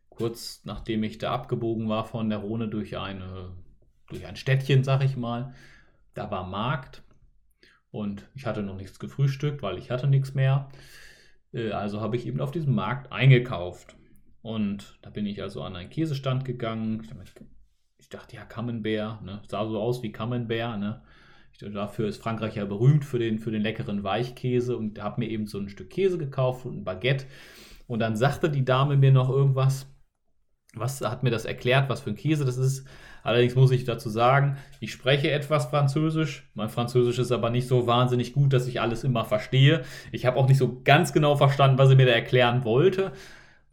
kurz 0.09 0.61
nachdem 0.63 1.01
ich 1.01 1.17
da 1.17 1.33
abgebogen 1.33 1.89
war 1.89 2.05
von 2.05 2.29
der 2.29 2.37
Rhone 2.37 2.67
durch, 2.67 2.99
eine, 2.99 3.51
durch 4.07 4.27
ein 4.27 4.35
Städtchen, 4.35 4.83
sag 4.83 5.03
ich 5.03 5.17
mal. 5.17 5.55
Da 6.13 6.29
war 6.29 6.45
Markt 6.45 7.01
und 7.89 8.29
ich 8.35 8.45
hatte 8.45 8.61
noch 8.61 8.77
nichts 8.77 8.99
gefrühstückt, 8.99 9.63
weil 9.63 9.79
ich 9.79 9.89
hatte 9.89 10.05
nichts 10.05 10.35
mehr. 10.35 10.69
Äh, 11.51 11.71
also 11.71 11.99
habe 11.99 12.15
ich 12.15 12.27
eben 12.27 12.41
auf 12.41 12.51
diesem 12.51 12.75
Markt 12.75 13.11
eingekauft. 13.11 13.95
Und 14.43 14.99
da 15.01 15.09
bin 15.09 15.25
ich 15.25 15.41
also 15.41 15.63
an 15.63 15.75
einen 15.75 15.89
Käsestand 15.89 16.45
gegangen. 16.45 17.01
Ich 18.05 18.09
dachte, 18.09 18.35
ja, 18.35 18.45
Camembert, 18.45 19.23
ne? 19.23 19.41
sah 19.47 19.65
so 19.65 19.81
aus 19.81 20.03
wie 20.03 20.11
Camembert. 20.11 20.79
Ne? 20.79 21.01
dafür 21.73 22.07
ist 22.07 22.21
Frankreich 22.21 22.55
ja 22.55 22.63
berühmt 22.65 23.03
für 23.03 23.17
den, 23.17 23.39
für 23.39 23.49
den 23.49 23.63
leckeren 23.63 24.03
Weichkäse 24.03 24.77
und 24.77 25.01
habe 25.01 25.21
mir 25.21 25.27
eben 25.27 25.47
so 25.47 25.57
ein 25.57 25.69
Stück 25.69 25.89
Käse 25.89 26.19
gekauft 26.19 26.67
und 26.67 26.77
ein 26.77 26.83
Baguette. 26.83 27.25
Und 27.87 27.97
dann 27.97 28.15
sagte 28.15 28.51
die 28.51 28.63
Dame 28.63 28.95
mir 28.95 29.11
noch 29.11 29.31
irgendwas, 29.31 29.87
was 30.75 31.01
hat 31.01 31.23
mir 31.23 31.31
das 31.31 31.45
erklärt, 31.45 31.89
was 31.89 32.01
für 32.01 32.11
ein 32.11 32.15
Käse 32.15 32.45
das 32.45 32.57
ist. 32.57 32.85
Allerdings 33.23 33.55
muss 33.55 33.71
ich 33.71 33.85
dazu 33.85 34.09
sagen, 34.09 34.57
ich 34.79 34.91
spreche 34.91 35.31
etwas 35.31 35.65
Französisch. 35.65 36.47
Mein 36.53 36.69
Französisch 36.69 37.17
ist 37.17 37.31
aber 37.31 37.49
nicht 37.49 37.67
so 37.67 37.87
wahnsinnig 37.87 38.33
gut, 38.33 38.53
dass 38.53 38.67
ich 38.67 38.81
alles 38.81 39.03
immer 39.03 39.25
verstehe. 39.25 39.83
Ich 40.11 40.27
habe 40.27 40.37
auch 40.37 40.47
nicht 40.47 40.59
so 40.59 40.83
ganz 40.83 41.11
genau 41.11 41.37
verstanden, 41.37 41.79
was 41.79 41.89
sie 41.89 41.95
mir 41.95 42.05
da 42.05 42.11
erklären 42.11 42.65
wollte. 42.65 43.13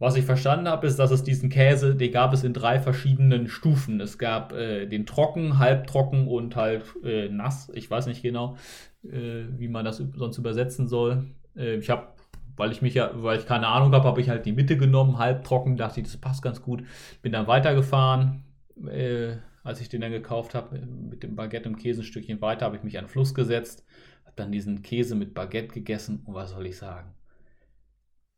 Was 0.03 0.17
ich 0.17 0.25
verstanden 0.25 0.67
habe, 0.67 0.85
ist, 0.85 0.99
dass 0.99 1.11
es 1.11 1.23
diesen 1.23 1.47
Käse, 1.47 1.95
den 1.95 2.11
gab 2.11 2.33
es 2.33 2.43
in 2.43 2.51
drei 2.51 2.77
verschiedenen 2.77 3.47
Stufen. 3.47 4.01
Es 4.01 4.17
gab 4.17 4.51
äh, 4.51 4.85
den 4.85 5.05
trocken, 5.05 5.59
halbtrocken 5.59 6.27
und 6.27 6.57
halb 6.57 6.83
äh, 7.05 7.29
nass. 7.29 7.71
Ich 7.73 7.89
weiß 7.89 8.07
nicht 8.07 8.21
genau, 8.21 8.57
äh, 9.05 9.45
wie 9.57 9.69
man 9.69 9.85
das 9.85 10.03
sonst 10.15 10.37
übersetzen 10.37 10.89
soll. 10.89 11.27
Äh, 11.55 11.75
ich 11.75 11.89
habe 11.89 12.09
weil 12.57 12.73
ich 12.73 12.81
mich 12.81 12.95
ja, 12.95 13.11
weil 13.13 13.39
ich 13.39 13.45
keine 13.45 13.67
Ahnung 13.67 13.93
habe, 13.93 14.05
habe 14.05 14.19
ich 14.19 14.27
halt 14.27 14.45
die 14.45 14.51
Mitte 14.51 14.75
genommen, 14.75 15.19
halbtrocken, 15.19 15.77
dachte 15.77 16.01
ich, 16.01 16.07
das 16.07 16.17
passt 16.17 16.41
ganz 16.41 16.61
gut. 16.61 16.83
Bin 17.21 17.31
dann 17.31 17.47
weitergefahren, 17.47 18.43
äh, 18.85 19.37
als 19.63 19.79
ich 19.79 19.87
den 19.87 20.01
dann 20.01 20.11
gekauft 20.11 20.53
habe, 20.53 20.79
mit 20.85 21.23
dem 21.23 21.37
Baguette 21.37 21.69
und 21.69 21.77
Käse 21.77 22.01
ein 22.01 22.03
Stückchen 22.03 22.41
weiter, 22.41 22.65
habe 22.65 22.75
ich 22.75 22.83
mich 22.83 22.97
an 22.97 23.05
den 23.05 23.09
Fluss 23.09 23.33
gesetzt, 23.33 23.85
habe 24.25 24.33
dann 24.35 24.51
diesen 24.51 24.81
Käse 24.81 25.15
mit 25.15 25.33
Baguette 25.33 25.73
gegessen 25.73 26.23
und 26.25 26.33
was 26.33 26.49
soll 26.49 26.65
ich 26.65 26.77
sagen? 26.77 27.13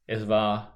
Es 0.06 0.28
war 0.28 0.75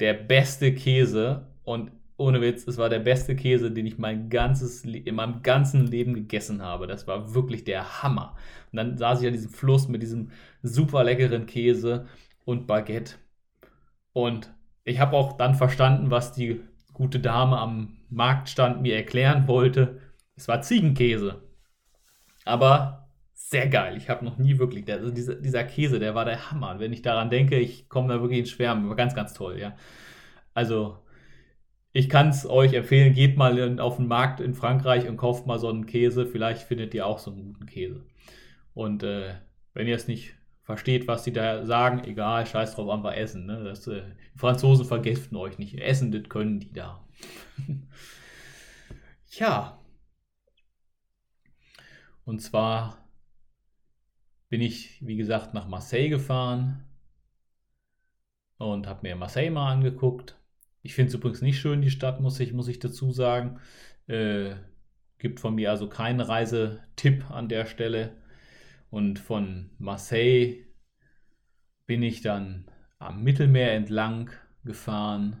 der 0.00 0.14
beste 0.14 0.74
Käse 0.74 1.46
und 1.64 1.92
ohne 2.16 2.42
Witz, 2.42 2.66
es 2.66 2.76
war 2.76 2.90
der 2.90 2.98
beste 2.98 3.34
Käse, 3.34 3.70
den 3.70 3.86
ich 3.86 3.96
mein 3.96 4.28
ganzes, 4.28 4.84
in 4.84 5.14
meinem 5.14 5.42
ganzen 5.42 5.86
Leben 5.86 6.12
gegessen 6.12 6.60
habe. 6.60 6.86
Das 6.86 7.06
war 7.06 7.34
wirklich 7.34 7.64
der 7.64 8.02
Hammer. 8.02 8.36
Und 8.70 8.76
dann 8.76 8.98
saß 8.98 9.22
ich 9.22 9.26
an 9.26 9.32
diesem 9.32 9.50
Fluss 9.50 9.88
mit 9.88 10.02
diesem 10.02 10.30
super 10.62 11.02
leckeren 11.02 11.46
Käse 11.46 12.06
und 12.44 12.66
Baguette. 12.66 13.14
Und 14.12 14.52
ich 14.84 15.00
habe 15.00 15.16
auch 15.16 15.38
dann 15.38 15.54
verstanden, 15.54 16.10
was 16.10 16.32
die 16.32 16.60
gute 16.92 17.20
Dame 17.20 17.58
am 17.58 17.96
Marktstand 18.10 18.82
mir 18.82 18.96
erklären 18.96 19.48
wollte. 19.48 20.00
Es 20.36 20.46
war 20.46 20.60
Ziegenkäse. 20.60 21.42
Aber 22.44 22.99
sehr 23.48 23.68
geil. 23.68 23.96
Ich 23.96 24.08
habe 24.08 24.24
noch 24.24 24.38
nie 24.38 24.58
wirklich, 24.58 24.84
der, 24.84 24.98
also 24.98 25.10
dieser, 25.10 25.34
dieser, 25.34 25.64
Käse, 25.64 25.98
der 25.98 26.14
war 26.14 26.24
der 26.24 26.50
Hammer. 26.50 26.78
Wenn 26.78 26.92
ich 26.92 27.02
daran 27.02 27.30
denke, 27.30 27.58
ich 27.58 27.88
komme 27.88 28.08
da 28.08 28.20
wirklich 28.20 28.40
ins 28.40 28.50
Schwärmen. 28.50 28.88
War 28.88 28.96
ganz, 28.96 29.14
ganz 29.14 29.34
toll, 29.34 29.58
ja. 29.58 29.76
Also, 30.54 30.98
ich 31.92 32.08
kann 32.08 32.28
es 32.28 32.48
euch 32.48 32.74
empfehlen, 32.74 33.14
geht 33.14 33.36
mal 33.36 33.58
in, 33.58 33.80
auf 33.80 33.96
den 33.96 34.06
Markt 34.06 34.40
in 34.40 34.54
Frankreich 34.54 35.08
und 35.08 35.16
kauft 35.16 35.46
mal 35.46 35.58
so 35.58 35.68
einen 35.68 35.86
Käse. 35.86 36.26
Vielleicht 36.26 36.62
findet 36.62 36.94
ihr 36.94 37.06
auch 37.06 37.18
so 37.18 37.32
einen 37.32 37.44
guten 37.44 37.66
Käse. 37.66 38.04
Und 38.74 39.02
äh, 39.02 39.34
wenn 39.74 39.88
ihr 39.88 39.96
es 39.96 40.06
nicht 40.06 40.34
versteht, 40.62 41.08
was 41.08 41.24
die 41.24 41.32
da 41.32 41.64
sagen, 41.64 42.04
egal, 42.04 42.46
scheiß 42.46 42.74
drauf, 42.74 42.88
einfach 42.90 43.14
essen. 43.14 43.46
Ne? 43.46 43.64
Das, 43.64 43.86
äh, 43.88 44.02
die 44.34 44.38
Franzosen 44.38 44.84
vergiften 44.84 45.36
euch 45.36 45.58
nicht. 45.58 45.74
Essen, 45.78 46.12
das 46.12 46.28
können 46.28 46.60
die 46.60 46.72
da. 46.72 47.04
ja. 49.30 49.78
Und 52.24 52.40
zwar 52.40 52.99
bin 54.50 54.60
ich, 54.60 54.98
wie 55.00 55.16
gesagt, 55.16 55.54
nach 55.54 55.66
Marseille 55.66 56.10
gefahren 56.10 56.84
und 58.58 58.86
habe 58.86 59.00
mir 59.02 59.16
Marseille 59.16 59.50
mal 59.50 59.72
angeguckt. 59.72 60.36
Ich 60.82 60.94
finde 60.94 61.08
es 61.08 61.14
übrigens 61.14 61.40
nicht 61.40 61.58
schön, 61.58 61.80
die 61.80 61.90
Stadt, 61.90 62.20
muss 62.20 62.38
ich, 62.40 62.52
muss 62.52 62.68
ich 62.68 62.78
dazu 62.78 63.12
sagen. 63.12 63.60
Äh, 64.06 64.56
gibt 65.18 65.40
von 65.40 65.54
mir 65.54 65.70
also 65.70 65.88
keinen 65.88 66.20
Reisetipp 66.20 67.30
an 67.30 67.48
der 67.48 67.64
Stelle. 67.66 68.16
Und 68.90 69.18
von 69.18 69.70
Marseille 69.78 70.64
bin 71.86 72.02
ich 72.02 72.22
dann 72.22 72.66
am 72.98 73.22
Mittelmeer 73.22 73.72
entlang 73.72 74.30
gefahren, 74.64 75.40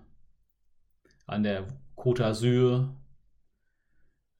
an 1.26 1.42
der 1.42 1.66
Côte 1.96 2.22
d'Azur, 2.22 2.94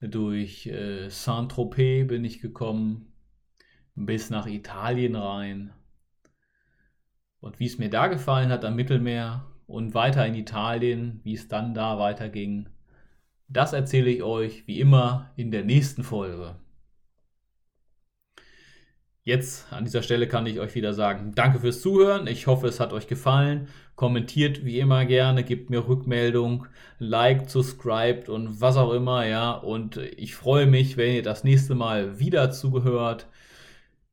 durch 0.01 0.67
äh, 0.67 1.09
Saint-Tropez 1.11 2.07
bin 2.07 2.25
ich 2.25 2.41
gekommen, 2.41 3.10
bis 4.07 4.31
nach 4.31 4.47
Italien 4.47 5.17
rein. 5.17 5.73
Und 7.41 7.59
wie 7.59 7.67
es 7.67 7.79
mir 7.79 7.91
da 7.91 8.07
gefallen 8.07 8.51
hat 8.51 8.65
am 8.65 8.77
Mittelmeer 8.77 9.47
und 9.67 9.95
weiter 9.95 10.27
in 10.27 10.35
Italien, 10.35 11.21
wie 11.25 11.35
es 11.35 11.49
dann 11.49 11.75
da 11.75 11.99
weiterging, 11.99 12.69
das 13.49 13.73
erzähle 13.73 14.11
ich 14.11 14.23
euch 14.23 14.67
wie 14.67 14.81
immer 14.81 15.31
in 15.37 15.51
der 15.51 15.65
nächsten 15.65 16.05
Folge. 16.05 16.57
Jetzt 19.23 19.71
an 19.73 19.85
dieser 19.85 20.03
Stelle 20.03 20.29
kann 20.29 20.47
ich 20.47 20.61
euch 20.61 20.75
wieder 20.75 20.95
sagen, 20.95 21.33
danke 21.35 21.61
fürs 21.61 21.83
Zuhören. 21.83 22.27
Ich 22.27 22.47
hoffe, 22.47 22.67
es 22.67 22.81
hat 22.81 22.93
euch 22.93 23.07
gefallen. 23.07 23.69
Kommentiert 23.95 24.65
wie 24.65 24.81
immer 24.81 25.05
gerne, 25.05 25.45
gebt 25.45 25.69
mir 25.69 25.87
Rückmeldung, 25.87 26.67
liked, 26.99 27.51
subscribed 27.51 28.31
und 28.31 28.61
was 28.61 28.77
auch 28.77 28.93
immer, 28.93 29.27
ja. 29.27 29.53
Und 29.53 29.99
ich 29.99 30.35
freue 30.35 30.67
mich, 30.67 30.97
wenn 30.97 31.15
ihr 31.15 31.23
das 31.23 31.45
nächste 31.45 31.75
Mal 31.75 32.19
wieder 32.19 32.51
zugehört. 32.51 33.27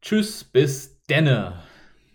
Tschüss, 0.02 0.44
bis 0.44 1.04
denne. 1.08 1.67